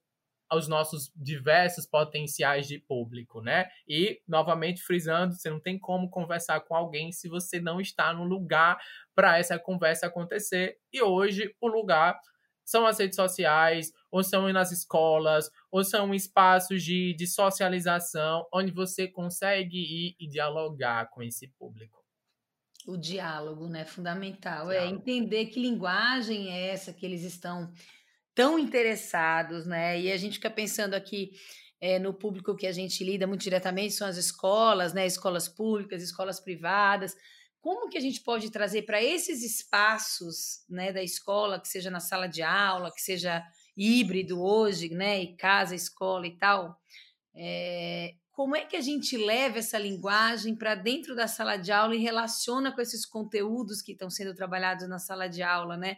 os 0.51 0.67
nossos 0.67 1.11
diversos 1.15 1.85
potenciais 1.85 2.67
de 2.67 2.79
público, 2.79 3.41
né? 3.41 3.67
E, 3.87 4.21
novamente, 4.27 4.81
frisando, 4.81 5.33
você 5.33 5.49
não 5.49 5.59
tem 5.59 5.77
como 5.77 6.09
conversar 6.09 6.61
com 6.61 6.75
alguém 6.75 7.11
se 7.11 7.27
você 7.27 7.59
não 7.59 7.81
está 7.81 8.13
no 8.13 8.23
lugar 8.23 8.79
para 9.13 9.37
essa 9.37 9.59
conversa 9.59 10.07
acontecer. 10.07 10.77
E 10.91 11.01
hoje, 11.01 11.53
o 11.59 11.67
lugar 11.67 12.19
são 12.67 12.85
as 12.85 12.99
redes 12.99 13.15
sociais, 13.15 13.93
ou 14.11 14.21
são 14.21 14.51
nas 14.51 14.73
escolas, 14.73 15.49
ou 15.71 15.85
são 15.85 16.13
espaços 16.13 16.83
de, 16.83 17.13
de 17.13 17.25
socialização, 17.25 18.45
onde 18.53 18.73
você 18.73 19.07
consegue 19.07 19.77
ir 19.77 20.17
e 20.19 20.27
dialogar 20.27 21.09
com 21.09 21.23
esse 21.23 21.47
público. 21.47 22.03
O 22.85 22.97
diálogo, 22.97 23.69
né? 23.69 23.85
Fundamental. 23.85 24.69
É 24.69 24.79
diálogo. 24.79 24.95
É 24.95 24.99
entender 24.99 25.45
que 25.45 25.61
linguagem 25.61 26.51
é 26.51 26.67
essa 26.67 26.91
que 26.91 27.05
eles 27.05 27.23
estão 27.23 27.71
tão 28.35 28.59
interessados, 28.59 29.65
né? 29.65 29.97
E 30.01 30.11
a 30.11 30.17
gente 30.17 30.33
fica 30.33 30.49
pensando 30.49 30.93
aqui 30.93 31.31
é, 31.79 31.97
no 31.97 32.13
público 32.13 32.53
que 32.53 32.67
a 32.67 32.73
gente 32.73 33.01
lida 33.01 33.25
muito 33.25 33.43
diretamente, 33.43 33.93
são 33.93 34.09
as 34.09 34.17
escolas, 34.17 34.91
né? 34.93 35.07
Escolas 35.07 35.47
públicas, 35.47 36.03
escolas 36.03 36.41
privadas 36.41 37.15
como 37.67 37.89
que 37.89 37.97
a 37.97 38.01
gente 38.01 38.21
pode 38.21 38.49
trazer 38.49 38.83
para 38.83 39.03
esses 39.03 39.43
espaços 39.43 40.63
né, 40.69 40.93
da 40.93 41.03
escola, 41.03 41.59
que 41.59 41.67
seja 41.67 41.91
na 41.91 41.99
sala 41.99 42.25
de 42.25 42.41
aula, 42.41 42.93
que 42.93 43.01
seja 43.01 43.43
híbrido 43.75 44.41
hoje, 44.41 44.87
né, 44.87 45.21
e 45.21 45.35
casa, 45.35 45.75
escola 45.75 46.25
e 46.25 46.37
tal, 46.37 46.79
é, 47.35 48.13
como 48.31 48.55
é 48.55 48.63
que 48.63 48.77
a 48.77 48.79
gente 48.79 49.17
leva 49.17 49.59
essa 49.59 49.77
linguagem 49.77 50.55
para 50.55 50.75
dentro 50.75 51.13
da 51.13 51.27
sala 51.27 51.57
de 51.57 51.69
aula 51.69 51.93
e 51.93 51.99
relaciona 51.99 52.73
com 52.73 52.79
esses 52.79 53.05
conteúdos 53.05 53.81
que 53.81 53.91
estão 53.91 54.09
sendo 54.09 54.33
trabalhados 54.33 54.87
na 54.87 54.97
sala 54.97 55.27
de 55.27 55.43
aula, 55.43 55.75
né? 55.75 55.97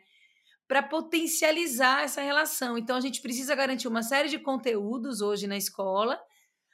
Para 0.68 0.82
potencializar 0.82 2.02
essa 2.02 2.24
relação. 2.24 2.80
Então, 2.80 2.96
a 2.96 3.02
gente 3.02 3.22
precisa 3.22 3.54
garantir 3.54 3.88
uma 3.88 4.02
série 4.02 4.28
de 4.28 4.40
conteúdos 4.40 5.22
hoje 5.22 5.46
na 5.46 5.56
escola 5.56 6.20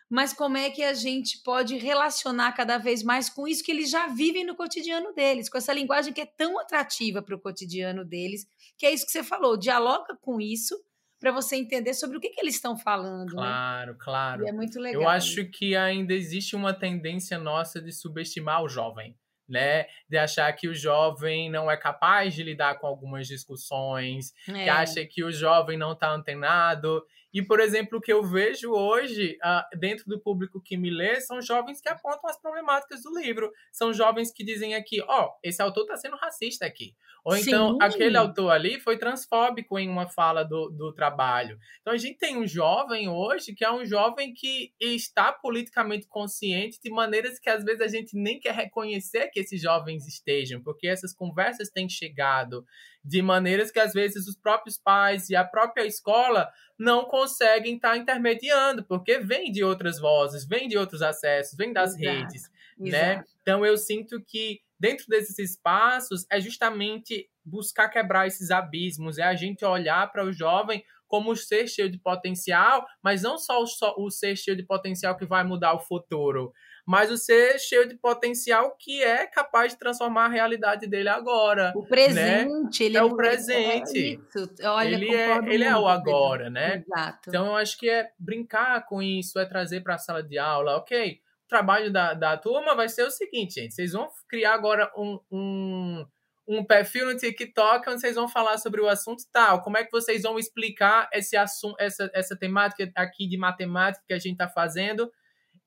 mas 0.10 0.34
como 0.34 0.58
é 0.58 0.70
que 0.70 0.84
a 0.84 0.94
gente 0.94 1.42
pode 1.44 1.78
relacionar 1.78 2.52
cada 2.52 2.78
vez 2.78 3.02
mais 3.04 3.30
com 3.30 3.48
isso 3.48 3.64
que 3.64 3.72
eles 3.72 3.90
já 3.90 4.08
vivem 4.08 4.46
no 4.46 4.56
cotidiano 4.56 5.14
deles, 5.14 5.50
com 5.50 5.58
essa 5.58 5.74
linguagem 5.74 6.14
que 6.14 6.22
é 6.22 6.26
tão 6.26 6.60
atrativa 6.60 7.22
para 7.22 7.36
o 7.36 7.40
cotidiano 7.40 8.06
deles, 8.06 8.48
que 8.78 8.86
é 8.86 8.94
isso 8.94 9.06
que 9.06 9.12
você 9.12 9.24
falou, 9.24 9.58
dialoga 9.58 10.16
com 10.22 10.40
isso 10.40 10.76
para 11.20 11.32
você 11.32 11.56
entender 11.56 11.94
sobre 11.94 12.18
o 12.18 12.20
que, 12.20 12.30
que 12.30 12.40
eles 12.40 12.56
estão 12.56 12.78
falando. 12.78 13.30
Né? 13.30 13.42
Claro, 13.42 13.92
né? 13.94 13.98
claro. 14.00 14.46
E 14.46 14.50
é 14.50 14.52
muito 14.52 14.80
legal. 14.80 15.02
Eu 15.02 15.10
acho 15.10 15.46
que 15.50 15.76
ainda 15.76 16.14
existe 16.14 16.56
uma 16.56 16.74
tendência 16.74 17.40
nossa 17.40 17.82
de 17.82 17.92
subestimar 17.92 18.64
o 18.64 18.70
jovem. 18.70 19.16
Né, 19.48 19.86
de 20.10 20.18
achar 20.18 20.52
que 20.54 20.68
o 20.68 20.74
jovem 20.74 21.52
não 21.52 21.70
é 21.70 21.78
capaz 21.78 22.34
de 22.34 22.42
lidar 22.42 22.80
com 22.80 22.88
algumas 22.88 23.28
discussões, 23.28 24.34
é. 24.50 24.64
que 24.64 24.70
acha 24.72 25.06
que 25.06 25.24
o 25.24 25.32
jovem 25.32 25.78
não 25.78 25.92
está 25.92 26.10
antenado 26.12 27.06
e, 27.36 27.42
por 27.42 27.60
exemplo, 27.60 27.98
o 27.98 28.02
que 28.02 28.14
eu 28.14 28.24
vejo 28.24 28.72
hoje 28.72 29.38
uh, 29.44 29.78
dentro 29.78 30.06
do 30.08 30.18
público 30.18 30.62
que 30.62 30.78
me 30.78 30.90
lê 30.90 31.20
são 31.20 31.42
jovens 31.42 31.82
que 31.82 31.90
apontam 31.90 32.30
as 32.30 32.40
problemáticas 32.40 33.04
do 33.04 33.14
livro. 33.14 33.52
São 33.74 33.92
jovens 33.92 34.32
que 34.32 34.42
dizem 34.42 34.74
aqui, 34.74 35.02
ó, 35.02 35.26
oh, 35.26 35.40
esse 35.44 35.62
autor 35.62 35.82
está 35.82 35.98
sendo 35.98 36.16
racista 36.16 36.66
aqui. 36.66 36.96
Ou 37.26 37.36
então, 37.36 37.74
Sim. 37.74 37.78
aquele 37.82 38.16
autor 38.16 38.52
ali 38.52 38.80
foi 38.80 38.98
transfóbico 38.98 39.78
em 39.78 39.90
uma 39.90 40.08
fala 40.08 40.44
do, 40.44 40.70
do 40.70 40.94
trabalho. 40.94 41.60
Então, 41.82 41.94
a 41.94 41.98
gente 41.98 42.18
tem 42.18 42.38
um 42.38 42.48
jovem 42.48 43.10
hoje 43.10 43.54
que 43.54 43.66
é 43.66 43.72
um 43.72 43.86
jovem 43.86 44.34
que 44.34 44.72
está 44.80 45.34
politicamente 45.34 46.08
consciente 46.08 46.80
de 46.82 46.90
maneiras 46.90 47.38
que, 47.38 47.50
às 47.50 47.66
vezes, 47.66 47.82
a 47.82 47.88
gente 47.90 48.16
nem 48.16 48.40
quer 48.40 48.54
reconhecer 48.54 49.28
que 49.28 49.42
esses 49.42 49.62
jovens 49.62 50.08
estejam, 50.08 50.62
porque 50.64 50.88
essas 50.88 51.14
conversas 51.14 51.70
têm 51.70 51.90
chegado 51.90 52.66
de 53.06 53.22
maneiras 53.22 53.70
que 53.70 53.80
às 53.80 53.94
vezes 53.94 54.28
os 54.28 54.36
próprios 54.36 54.78
pais 54.78 55.30
e 55.30 55.36
a 55.36 55.44
própria 55.44 55.86
escola 55.86 56.50
não 56.78 57.06
conseguem 57.06 57.76
estar 57.76 57.92
tá 57.92 57.98
intermediando, 57.98 58.84
porque 58.84 59.20
vem 59.20 59.52
de 59.52 59.64
outras 59.64 60.00
vozes, 60.00 60.46
vem 60.46 60.68
de 60.68 60.76
outros 60.78 61.04
acessos, 61.04 61.56
vem 61.56 61.72
das 61.72 61.96
Exato. 61.96 62.04
redes, 62.04 62.52
né? 62.78 63.14
Exato. 63.14 63.30
Então 63.42 63.66
eu 63.66 63.78
sinto 63.78 64.20
que 64.26 64.60
dentro 64.80 65.06
desses 65.08 65.38
espaços 65.38 66.26
é 66.32 66.42
justamente 66.42 67.30
buscar 67.46 67.90
quebrar 67.90 68.26
esses 68.26 68.50
abismos, 68.50 69.20
é 69.20 69.24
a 69.24 69.36
gente 69.36 69.64
olhar 69.64 70.12
para 70.12 70.26
o 70.26 70.34
jovem 70.34 70.84
como 71.08 71.36
ser 71.36 71.68
cheio 71.68 71.90
de 71.90 72.00
potencial, 72.00 72.86
mas 73.04 73.22
não 73.22 73.38
só 73.38 73.62
o, 73.62 73.68
só 73.68 73.94
o 73.98 74.10
ser 74.10 74.36
cheio 74.36 74.58
de 74.58 74.64
potencial 74.64 75.16
que 75.16 75.26
vai 75.26 75.44
mudar 75.44 75.74
o 75.74 75.80
futuro, 75.80 76.52
mas 76.86 77.10
o 77.10 77.18
ser 77.18 77.60
cheio 77.60 77.88
de 77.88 77.96
potencial 77.96 78.76
que 78.78 79.02
é 79.02 79.26
capaz 79.26 79.74
de 79.74 79.80
transformar 79.80 80.26
a 80.26 80.30
realidade 80.30 80.86
dele 80.86 81.10
agora. 81.10 81.74
O 81.76 81.86
presente, 81.86 82.84
né? 82.84 82.86
ele 82.86 82.98
é 82.98 83.04
o 83.04 83.16
presente. 83.16 83.98
É 83.98 84.40
isso. 84.40 84.54
Olha, 84.64 84.96
ele 84.96 85.14
é, 85.14 85.38
ele 85.52 85.64
é 85.64 85.76
o 85.76 85.88
agora, 85.88 86.50
né? 86.50 86.84
Exato. 86.86 87.30
Então 87.30 87.48
eu 87.48 87.56
acho 87.56 87.78
que 87.80 87.90
é 87.90 88.10
brincar 88.20 88.86
com 88.86 89.02
isso, 89.02 89.40
é 89.40 89.46
trazer 89.46 89.82
para 89.82 89.96
a 89.96 89.98
sala 89.98 90.22
de 90.22 90.38
aula, 90.38 90.78
ok? 90.78 91.20
O 91.46 91.48
trabalho 91.48 91.92
da, 91.92 92.14
da 92.14 92.38
turma 92.38 92.76
vai 92.76 92.88
ser 92.88 93.04
o 93.04 93.12
seguinte, 93.12 93.56
gente. 93.56 93.74
Vocês 93.74 93.94
vão 93.94 94.08
criar 94.30 94.54
agora 94.54 94.92
um, 94.96 95.20
um 95.32 96.06
um 96.48 96.64
perfil 96.64 97.08
no 97.08 97.18
TikTok 97.18 97.90
onde 97.90 98.02
vocês 98.02 98.16
vão 98.16 98.28
falar 98.28 98.58
sobre 98.60 98.80
o 98.80 98.88
assunto 98.88 99.24
tal. 99.32 99.62
Como 99.62 99.78
é 99.78 99.84
que 99.84 99.92
vocês 99.92 100.22
vão 100.22 100.38
explicar 100.38 101.10
esse 101.12 101.36
assunto, 101.36 101.76
essa, 101.80 102.10
essa 102.14 102.38
temática 102.38 102.92
aqui 102.96 103.28
de 103.28 103.36
matemática 103.36 104.04
que 104.08 104.14
a 104.14 104.20
gente 104.20 104.34
está 104.34 104.48
fazendo 104.48 105.12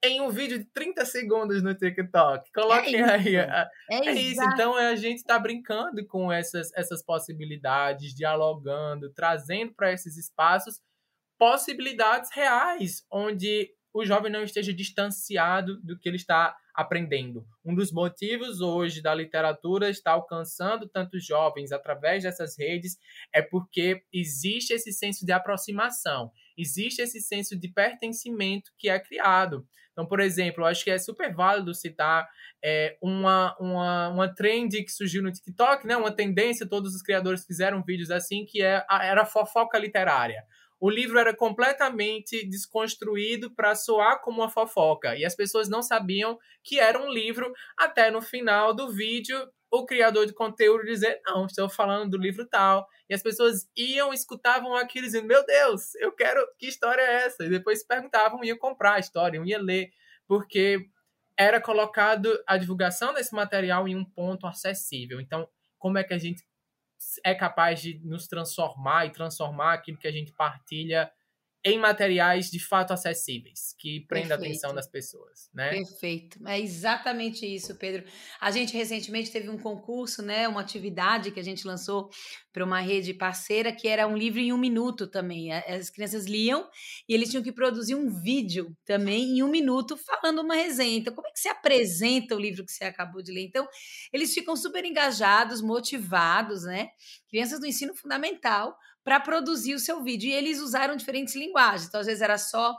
em 0.04 0.20
um 0.20 0.30
vídeo 0.30 0.58
de 0.58 0.64
30 0.66 1.04
segundos 1.04 1.62
no 1.62 1.74
TikTok. 1.74 2.50
Coloquem 2.52 2.96
é 2.96 3.04
aí. 3.04 3.36
É, 3.36 3.68
é 3.90 4.12
isso. 4.12 4.42
Então 4.44 4.74
a 4.76 4.94
gente 4.94 5.18
está 5.18 5.38
brincando 5.38 6.06
com 6.06 6.32
essas, 6.32 6.72
essas 6.74 7.02
possibilidades, 7.02 8.14
dialogando, 8.14 9.12
trazendo 9.12 9.74
para 9.74 9.92
esses 9.92 10.16
espaços 10.16 10.80
possibilidades 11.38 12.30
reais, 12.34 13.04
onde 13.10 13.70
o 13.92 14.04
jovem 14.04 14.30
não 14.30 14.42
esteja 14.42 14.72
distanciado 14.72 15.80
do 15.82 15.98
que 15.98 16.08
ele 16.08 16.16
está 16.16 16.56
aprendendo. 16.74 17.44
Um 17.64 17.74
dos 17.74 17.90
motivos 17.90 18.60
hoje 18.60 19.02
da 19.02 19.14
literatura 19.14 19.90
estar 19.90 20.12
alcançando 20.12 20.88
tantos 20.88 21.24
jovens 21.24 21.72
através 21.72 22.22
dessas 22.22 22.56
redes 22.56 22.96
é 23.34 23.42
porque 23.42 24.02
existe 24.12 24.72
esse 24.72 24.92
senso 24.92 25.26
de 25.26 25.32
aproximação, 25.32 26.30
existe 26.58 27.00
esse 27.00 27.20
senso 27.20 27.56
de 27.56 27.68
pertencimento 27.68 28.72
que 28.76 28.88
é 28.88 28.98
criado. 28.98 29.66
Então, 29.92 30.06
por 30.06 30.20
exemplo, 30.20 30.64
acho 30.64 30.84
que 30.84 30.90
é 30.90 30.98
super 30.98 31.34
válido 31.34 31.74
citar 31.74 32.28
é, 32.62 32.96
uma, 33.00 33.56
uma, 33.58 34.08
uma 34.10 34.34
trend 34.34 34.82
que 34.82 34.92
surgiu 34.92 35.22
no 35.22 35.32
TikTok, 35.32 35.86
né? 35.86 35.96
uma 35.96 36.12
tendência, 36.12 36.68
todos 36.68 36.94
os 36.94 37.02
criadores 37.02 37.44
fizeram 37.44 37.82
vídeos 37.82 38.10
assim, 38.10 38.44
que 38.44 38.62
é, 38.62 38.84
era 38.90 39.24
fofoca 39.24 39.78
literária 39.78 40.44
o 40.80 40.88
livro 40.88 41.18
era 41.18 41.34
completamente 41.34 42.46
desconstruído 42.46 43.50
para 43.50 43.74
soar 43.74 44.20
como 44.20 44.40
uma 44.40 44.48
fofoca. 44.48 45.16
E 45.16 45.24
as 45.24 45.34
pessoas 45.34 45.68
não 45.68 45.82
sabiam 45.82 46.38
que 46.62 46.78
era 46.78 47.00
um 47.00 47.10
livro, 47.10 47.52
até 47.76 48.10
no 48.10 48.22
final 48.22 48.72
do 48.72 48.92
vídeo, 48.92 49.38
o 49.70 49.84
criador 49.84 50.26
de 50.26 50.32
conteúdo 50.32 50.84
dizer: 50.84 51.20
Não, 51.26 51.46
estou 51.46 51.68
falando 51.68 52.10
do 52.10 52.18
livro 52.18 52.46
tal. 52.46 52.86
E 53.08 53.14
as 53.14 53.22
pessoas 53.22 53.68
iam, 53.76 54.12
escutavam 54.12 54.74
aquilo 54.74 55.06
dizendo: 55.06 55.26
Meu 55.26 55.44
Deus, 55.44 55.94
eu 55.96 56.12
quero. 56.12 56.40
Que 56.58 56.66
história 56.66 57.02
é 57.02 57.26
essa? 57.26 57.44
E 57.44 57.50
depois 57.50 57.84
perguntavam, 57.84 58.44
iam 58.44 58.58
comprar 58.58 58.94
a 58.94 58.98
história, 58.98 59.40
iam 59.44 59.62
ler, 59.62 59.90
porque 60.26 60.88
era 61.36 61.60
colocado 61.60 62.36
a 62.46 62.56
divulgação 62.56 63.14
desse 63.14 63.34
material 63.34 63.86
em 63.86 63.94
um 63.94 64.04
ponto 64.04 64.46
acessível. 64.46 65.20
Então, 65.20 65.48
como 65.78 65.98
é 65.98 66.04
que 66.04 66.14
a 66.14 66.18
gente 66.18 66.44
é 67.24 67.34
capaz 67.34 67.80
de 67.80 68.00
nos 68.04 68.26
transformar 68.26 69.06
e 69.06 69.12
transformar 69.12 69.74
aquilo 69.74 69.98
que 69.98 70.08
a 70.08 70.12
gente 70.12 70.32
partilha 70.32 71.10
em 71.70 71.78
materiais 71.78 72.50
de 72.50 72.58
fato 72.58 72.92
acessíveis, 72.92 73.74
que 73.78 74.04
prenda 74.06 74.34
a 74.34 74.36
atenção 74.38 74.74
das 74.74 74.88
pessoas, 74.88 75.50
né? 75.54 75.70
Perfeito. 75.70 76.38
É 76.46 76.58
exatamente 76.60 77.46
isso, 77.46 77.74
Pedro. 77.76 78.04
A 78.40 78.50
gente 78.50 78.76
recentemente 78.76 79.30
teve 79.30 79.48
um 79.48 79.58
concurso, 79.58 80.22
né, 80.22 80.48
uma 80.48 80.60
atividade 80.60 81.30
que 81.30 81.40
a 81.40 81.44
gente 81.44 81.66
lançou 81.66 82.10
para 82.52 82.64
uma 82.64 82.80
rede 82.80 83.14
parceira 83.14 83.72
que 83.72 83.86
era 83.86 84.06
um 84.06 84.16
livro 84.16 84.40
em 84.40 84.52
um 84.52 84.58
minuto 84.58 85.06
também. 85.06 85.52
As 85.52 85.90
crianças 85.90 86.26
liam 86.26 86.68
e 87.08 87.14
eles 87.14 87.30
tinham 87.30 87.42
que 87.42 87.52
produzir 87.52 87.94
um 87.94 88.08
vídeo 88.08 88.76
também 88.84 89.38
em 89.38 89.42
um 89.42 89.48
minuto 89.48 89.96
falando 89.96 90.40
uma 90.40 90.54
resenha. 90.54 90.98
Então, 90.98 91.14
como 91.14 91.28
é 91.28 91.30
que 91.30 91.40
se 91.40 91.48
apresenta 91.48 92.34
o 92.34 92.40
livro 92.40 92.64
que 92.64 92.72
você 92.72 92.84
acabou 92.84 93.22
de 93.22 93.32
ler? 93.32 93.44
Então, 93.44 93.68
eles 94.12 94.34
ficam 94.34 94.56
super 94.56 94.84
engajados, 94.84 95.62
motivados, 95.62 96.64
né? 96.64 96.88
Crianças 97.28 97.60
do 97.60 97.66
ensino 97.66 97.94
fundamental 97.94 98.76
para 99.04 99.20
produzir 99.20 99.74
o 99.74 99.78
seu 99.78 100.02
vídeo. 100.02 100.28
E 100.28 100.32
eles 100.32 100.60
usaram 100.60 100.96
diferentes 100.96 101.34
linguagens. 101.34 101.88
Então, 101.88 102.00
às 102.00 102.06
vezes 102.06 102.22
era 102.22 102.38
só 102.38 102.76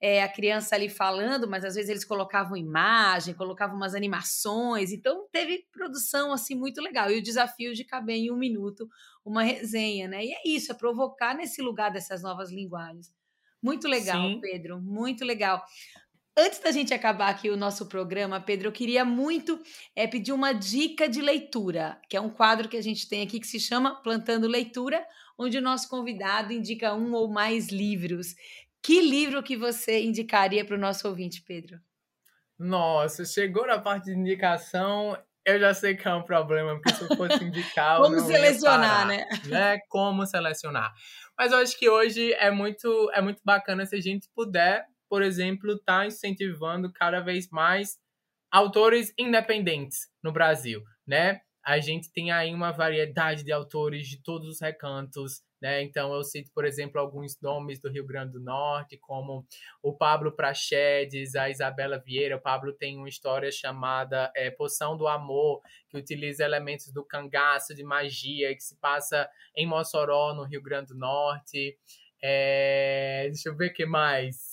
é, 0.00 0.22
a 0.22 0.28
criança 0.28 0.74
ali 0.74 0.88
falando, 0.88 1.48
mas 1.48 1.64
às 1.64 1.74
vezes 1.74 1.90
eles 1.90 2.04
colocavam 2.04 2.56
imagem, 2.56 3.34
colocavam 3.34 3.76
umas 3.76 3.94
animações, 3.94 4.92
então 4.92 5.28
teve 5.30 5.66
produção 5.70 6.32
assim 6.32 6.54
muito 6.54 6.80
legal. 6.80 7.10
E 7.10 7.18
o 7.18 7.22
desafio 7.22 7.74
de 7.74 7.84
caber 7.84 8.16
em 8.16 8.30
um 8.30 8.36
minuto 8.36 8.88
uma 9.24 9.42
resenha, 9.42 10.08
né? 10.08 10.24
E 10.24 10.32
é 10.32 10.40
isso, 10.46 10.72
é 10.72 10.74
provocar 10.74 11.34
nesse 11.34 11.60
lugar 11.60 11.90
dessas 11.90 12.22
novas 12.22 12.50
linguagens. 12.50 13.12
Muito 13.62 13.86
legal, 13.86 14.26
Sim. 14.26 14.40
Pedro, 14.40 14.80
muito 14.80 15.22
legal. 15.22 15.62
Antes 16.36 16.60
da 16.60 16.70
gente 16.70 16.94
acabar 16.94 17.28
aqui 17.28 17.50
o 17.50 17.56
nosso 17.56 17.86
programa, 17.86 18.40
Pedro, 18.40 18.68
eu 18.68 18.72
queria 18.72 19.04
muito 19.04 19.60
é, 19.94 20.06
pedir 20.06 20.32
uma 20.32 20.52
dica 20.54 21.06
de 21.06 21.20
leitura, 21.20 22.00
que 22.08 22.16
é 22.16 22.20
um 22.20 22.30
quadro 22.30 22.68
que 22.68 22.78
a 22.78 22.82
gente 22.82 23.06
tem 23.06 23.20
aqui 23.20 23.38
que 23.38 23.46
se 23.46 23.60
chama 23.60 23.96
Plantando 23.96 24.46
Leitura, 24.46 25.04
onde 25.40 25.56
o 25.56 25.62
nosso 25.62 25.88
convidado 25.88 26.52
indica 26.52 26.92
um 26.92 27.14
ou 27.14 27.26
mais 27.26 27.70
livros. 27.70 28.34
Que 28.82 29.00
livro 29.00 29.42
que 29.42 29.56
você 29.56 30.02
indicaria 30.02 30.62
para 30.66 30.76
o 30.76 30.80
nosso 30.80 31.08
ouvinte, 31.08 31.42
Pedro? 31.42 31.80
Nossa, 32.58 33.24
chegou 33.24 33.66
na 33.66 33.78
parte 33.78 34.04
de 34.04 34.18
indicação, 34.18 35.16
eu 35.46 35.58
já 35.58 35.72
sei 35.72 35.96
que 35.96 36.06
é 36.06 36.12
um 36.12 36.22
problema, 36.22 36.74
porque 36.74 36.92
se 36.92 37.10
eu 37.10 37.16
fosse 37.16 37.42
indicar. 37.42 38.02
Como 38.02 38.20
selecionar, 38.20 39.06
né? 39.06 39.26
né? 39.46 39.78
Como 39.88 40.26
selecionar. 40.26 40.92
Mas 41.38 41.52
eu 41.52 41.58
acho 41.58 41.78
que 41.78 41.88
hoje 41.88 42.34
é 42.34 42.50
muito, 42.50 43.10
é 43.14 43.22
muito 43.22 43.40
bacana 43.42 43.86
se 43.86 43.96
a 43.96 44.00
gente 44.00 44.28
puder, 44.34 44.84
por 45.08 45.22
exemplo, 45.22 45.72
estar 45.72 46.00
tá 46.00 46.06
incentivando 46.06 46.92
cada 46.92 47.20
vez 47.20 47.48
mais 47.48 47.96
autores 48.50 49.10
independentes 49.16 50.10
no 50.22 50.32
Brasil, 50.32 50.82
né? 51.06 51.40
A 51.70 51.78
gente 51.78 52.12
tem 52.12 52.32
aí 52.32 52.52
uma 52.52 52.72
variedade 52.72 53.44
de 53.44 53.52
autores 53.52 54.08
de 54.08 54.20
todos 54.20 54.48
os 54.48 54.60
recantos, 54.60 55.40
né? 55.62 55.80
Então, 55.84 56.12
eu 56.12 56.24
cito, 56.24 56.50
por 56.52 56.64
exemplo, 56.64 57.00
alguns 57.00 57.40
nomes 57.40 57.78
do 57.78 57.88
Rio 57.88 58.04
Grande 58.04 58.32
do 58.32 58.40
Norte, 58.40 58.96
como 58.96 59.46
o 59.80 59.92
Pablo 59.92 60.32
Prachedes, 60.32 61.36
a 61.36 61.48
Isabela 61.48 61.96
Vieira. 61.96 62.36
O 62.36 62.40
Pablo 62.40 62.72
tem 62.72 62.96
uma 62.96 63.08
história 63.08 63.52
chamada 63.52 64.32
é, 64.34 64.50
Poção 64.50 64.96
do 64.96 65.06
Amor, 65.06 65.60
que 65.88 65.96
utiliza 65.96 66.42
elementos 66.42 66.90
do 66.90 67.04
cangaço, 67.04 67.72
de 67.72 67.84
magia, 67.84 68.52
que 68.52 68.64
se 68.64 68.76
passa 68.80 69.30
em 69.54 69.64
Mossoró, 69.64 70.34
no 70.34 70.42
Rio 70.42 70.60
Grande 70.60 70.88
do 70.88 70.98
Norte. 70.98 71.78
É, 72.20 73.28
deixa 73.28 73.48
eu 73.48 73.56
ver 73.56 73.70
o 73.70 73.72
que 73.72 73.86
mais. 73.86 74.49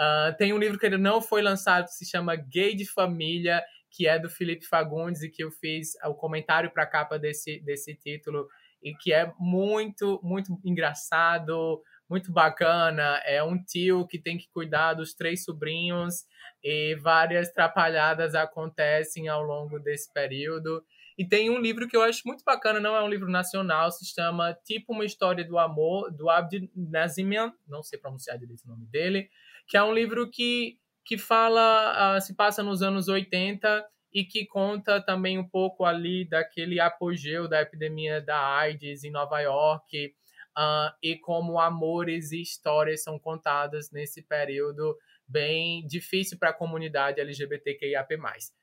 Uh, 0.00 0.36
tem 0.36 0.52
um 0.52 0.58
livro 0.58 0.78
que 0.78 0.86
ainda 0.86 0.98
não 0.98 1.20
foi 1.20 1.42
lançado 1.42 1.84
que 1.84 1.94
se 1.94 2.08
chama 2.08 2.34
Gay 2.34 2.74
de 2.74 2.86
Família, 2.86 3.62
que 3.90 4.06
é 4.06 4.18
do 4.18 4.30
Felipe 4.30 4.66
Fagundes 4.66 5.22
e 5.22 5.30
que 5.30 5.44
eu 5.44 5.50
fiz 5.50 5.92
o 6.04 6.14
comentário 6.14 6.70
para 6.70 6.84
a 6.84 6.86
capa 6.86 7.18
desse, 7.18 7.60
desse 7.60 7.94
título 7.94 8.48
e 8.82 8.94
que 8.94 9.12
é 9.12 9.32
muito, 9.38 10.18
muito 10.22 10.58
engraçado, 10.64 11.80
muito 12.08 12.32
bacana. 12.32 13.20
É 13.24 13.42
um 13.42 13.62
tio 13.62 14.06
que 14.06 14.18
tem 14.18 14.36
que 14.38 14.48
cuidar 14.48 14.94
dos 14.94 15.14
três 15.14 15.44
sobrinhos 15.44 16.24
e 16.64 16.94
várias 16.96 17.52
trapalhadas 17.52 18.34
acontecem 18.34 19.28
ao 19.28 19.42
longo 19.42 19.78
desse 19.78 20.12
período. 20.12 20.84
E 21.16 21.24
tem 21.26 21.50
um 21.50 21.60
livro 21.60 21.86
que 21.86 21.96
eu 21.96 22.02
acho 22.02 22.22
muito 22.24 22.42
bacana, 22.42 22.80
não 22.80 22.96
é 22.96 23.02
um 23.02 23.08
livro 23.08 23.30
nacional, 23.30 23.90
se 23.92 24.04
chama 24.06 24.54
Tipo 24.64 24.92
uma 24.94 25.04
História 25.04 25.44
do 25.44 25.58
Amor, 25.58 26.10
do 26.10 26.30
Abd 26.30 26.70
Nazimian, 26.74 27.52
não 27.68 27.82
sei 27.82 27.98
pronunciar 27.98 28.38
direito 28.38 28.64
o 28.64 28.68
nome 28.68 28.86
dele, 28.86 29.28
que 29.68 29.76
é 29.76 29.82
um 29.82 29.94
livro 29.94 30.30
que, 30.30 30.78
que 31.04 31.18
fala, 31.18 32.16
uh, 32.16 32.20
se 32.20 32.34
passa 32.34 32.62
nos 32.62 32.82
anos 32.82 33.08
80 33.08 33.84
e 34.12 34.24
que 34.24 34.46
conta 34.46 35.00
também 35.00 35.38
um 35.38 35.48
pouco 35.48 35.84
ali 35.84 36.28
daquele 36.28 36.78
apogeu 36.78 37.48
da 37.48 37.62
epidemia 37.62 38.20
da 38.20 38.56
AIDS 38.56 39.04
em 39.04 39.10
Nova 39.10 39.40
York 39.40 40.14
uh, 40.58 40.92
e 41.02 41.16
como 41.16 41.58
amores 41.58 42.32
e 42.32 42.42
histórias 42.42 43.02
são 43.02 43.18
contadas 43.18 43.90
nesse 43.90 44.22
período 44.22 44.96
bem 45.26 45.86
difícil 45.86 46.38
para 46.38 46.50
a 46.50 46.54
comunidade 46.54 47.20
LGBTQIAP+. 47.20 48.18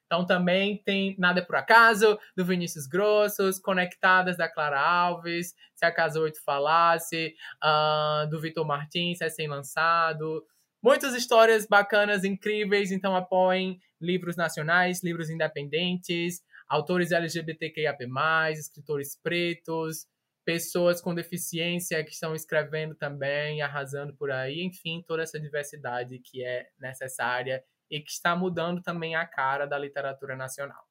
Então 0.05 0.25
também 0.25 0.81
tem 0.83 1.15
Nada 1.17 1.43
Por 1.43 1.55
Acaso, 1.55 2.19
do 2.35 2.45
Vinícius 2.45 2.85
Grossos, 2.85 3.59
Conectadas, 3.59 4.37
da 4.37 4.47
Clara 4.47 4.79
Alves, 4.79 5.55
Se 5.75 5.85
a 5.85 5.91
Casa 5.91 6.19
8 6.19 6.43
Falasse, 6.43 7.35
uh, 7.63 8.29
do 8.29 8.39
Vitor 8.39 8.65
Martins, 8.65 9.19
recém-lançado, 9.19 10.43
Muitas 10.81 11.13
histórias 11.13 11.67
bacanas, 11.67 12.23
incríveis, 12.23 12.91
então 12.91 13.15
apoiem 13.15 13.79
livros 13.99 14.37
nacionais, 14.37 15.03
livros 15.03 15.29
independentes, 15.29 16.41
autores 16.67 17.11
LGBTQIAP+, 17.11 18.05
escritores 18.53 19.19
pretos, 19.21 20.07
pessoas 20.45 21.01
com 21.01 21.13
deficiência 21.13 22.03
que 22.03 22.11
estão 22.11 22.33
escrevendo 22.33 22.95
também, 22.95 23.61
arrasando 23.61 24.15
por 24.15 24.31
aí, 24.31 24.63
enfim, 24.63 25.03
toda 25.05 25.23
essa 25.23 25.39
diversidade 25.39 26.19
que 26.19 26.43
é 26.43 26.69
necessária 26.79 27.63
e 27.91 27.99
que 27.99 28.09
está 28.09 28.35
mudando 28.35 28.81
também 28.81 29.15
a 29.15 29.25
cara 29.25 29.65
da 29.65 29.77
literatura 29.77 30.35
nacional. 30.35 30.87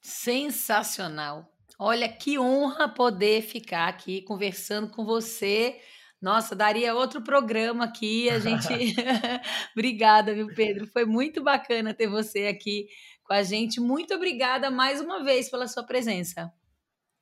Sensacional! 0.00 1.52
Olha 1.78 2.08
que 2.08 2.38
honra 2.38 2.88
poder 2.88 3.42
ficar 3.42 3.88
aqui 3.88 4.22
conversando 4.22 4.90
com 4.90 5.04
você 5.04 5.80
nossa, 6.20 6.54
daria 6.54 6.94
outro 6.94 7.22
programa 7.22 7.84
aqui. 7.84 8.28
A 8.28 8.38
gente. 8.38 8.68
obrigada, 9.72 10.34
viu, 10.34 10.48
Pedro? 10.54 10.86
Foi 10.86 11.04
muito 11.04 11.42
bacana 11.42 11.94
ter 11.94 12.08
você 12.08 12.46
aqui 12.46 12.88
com 13.24 13.32
a 13.32 13.42
gente. 13.42 13.80
Muito 13.80 14.14
obrigada 14.14 14.70
mais 14.70 15.00
uma 15.00 15.24
vez 15.24 15.50
pela 15.50 15.66
sua 15.66 15.84
presença. 15.84 16.52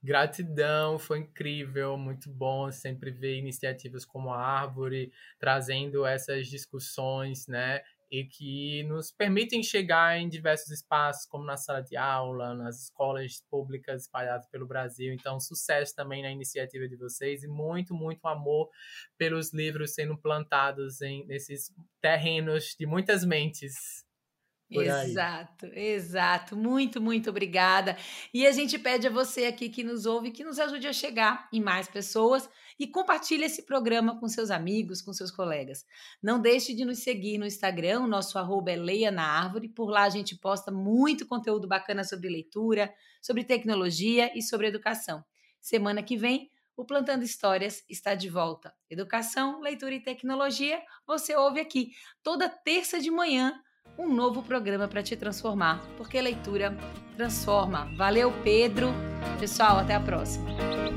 Gratidão, 0.02 0.96
foi 0.96 1.18
incrível, 1.18 1.98
muito 1.98 2.30
bom 2.30 2.70
sempre 2.70 3.10
ver 3.10 3.36
iniciativas 3.36 4.04
como 4.04 4.30
a 4.30 4.40
Árvore 4.40 5.12
trazendo 5.40 6.06
essas 6.06 6.46
discussões, 6.46 7.48
né? 7.48 7.80
E 8.10 8.24
que 8.24 8.82
nos 8.84 9.12
permitem 9.12 9.62
chegar 9.62 10.18
em 10.18 10.28
diversos 10.28 10.70
espaços, 10.70 11.26
como 11.26 11.44
na 11.44 11.56
sala 11.56 11.82
de 11.82 11.96
aula, 11.96 12.54
nas 12.54 12.84
escolas 12.84 13.42
públicas 13.50 14.02
espalhadas 14.02 14.46
pelo 14.48 14.66
Brasil. 14.66 15.12
Então, 15.12 15.38
sucesso 15.38 15.94
também 15.94 16.22
na 16.22 16.30
iniciativa 16.30 16.88
de 16.88 16.96
vocês 16.96 17.42
e 17.42 17.48
muito, 17.48 17.94
muito 17.94 18.26
amor 18.26 18.70
pelos 19.16 19.52
livros 19.52 19.94
sendo 19.94 20.16
plantados 20.16 21.00
em, 21.02 21.26
nesses 21.26 21.72
terrenos 22.00 22.74
de 22.78 22.86
muitas 22.86 23.24
mentes. 23.24 24.07
Exato, 24.70 25.66
exato. 25.72 26.56
Muito, 26.56 27.00
muito 27.00 27.30
obrigada. 27.30 27.96
E 28.34 28.46
a 28.46 28.52
gente 28.52 28.78
pede 28.78 29.06
a 29.06 29.10
você 29.10 29.46
aqui 29.46 29.70
que 29.70 29.82
nos 29.82 30.04
ouve 30.04 30.30
que 30.30 30.44
nos 30.44 30.58
ajude 30.58 30.86
a 30.86 30.92
chegar 30.92 31.48
em 31.52 31.60
mais 31.60 31.88
pessoas 31.88 32.48
e 32.78 32.86
compartilhe 32.86 33.44
esse 33.44 33.64
programa 33.64 34.20
com 34.20 34.28
seus 34.28 34.50
amigos, 34.50 35.00
com 35.00 35.12
seus 35.12 35.30
colegas. 35.30 35.86
Não 36.22 36.38
deixe 36.38 36.74
de 36.74 36.84
nos 36.84 36.98
seguir 36.98 37.38
no 37.38 37.46
Instagram, 37.46 38.00
o 38.00 38.06
nosso 38.06 38.38
arroba 38.38 38.70
é 38.70 38.76
Leia 38.76 39.10
na 39.10 39.24
Árvore. 39.24 39.68
Por 39.68 39.88
lá 39.88 40.02
a 40.02 40.10
gente 40.10 40.36
posta 40.36 40.70
muito 40.70 41.26
conteúdo 41.26 41.66
bacana 41.66 42.04
sobre 42.04 42.28
leitura, 42.28 42.92
sobre 43.22 43.44
tecnologia 43.44 44.30
e 44.36 44.42
sobre 44.42 44.66
educação. 44.66 45.24
Semana 45.60 46.02
que 46.02 46.16
vem, 46.16 46.50
o 46.76 46.84
Plantando 46.84 47.24
Histórias 47.24 47.82
está 47.88 48.14
de 48.14 48.28
volta. 48.28 48.72
Educação, 48.88 49.60
leitura 49.60 49.94
e 49.94 50.00
tecnologia, 50.00 50.80
você 51.06 51.34
ouve 51.34 51.58
aqui 51.58 51.90
toda 52.22 52.48
terça 52.48 53.00
de 53.00 53.10
manhã 53.10 53.60
um 53.98 54.14
novo 54.14 54.42
programa 54.42 54.86
para 54.86 55.02
te 55.02 55.16
transformar, 55.16 55.82
porque 55.96 56.22
leitura 56.22 56.76
transforma. 57.16 57.90
Valeu, 57.96 58.32
Pedro. 58.44 58.88
Pessoal, 59.40 59.78
até 59.78 59.94
a 59.94 60.00
próxima. 60.00 60.87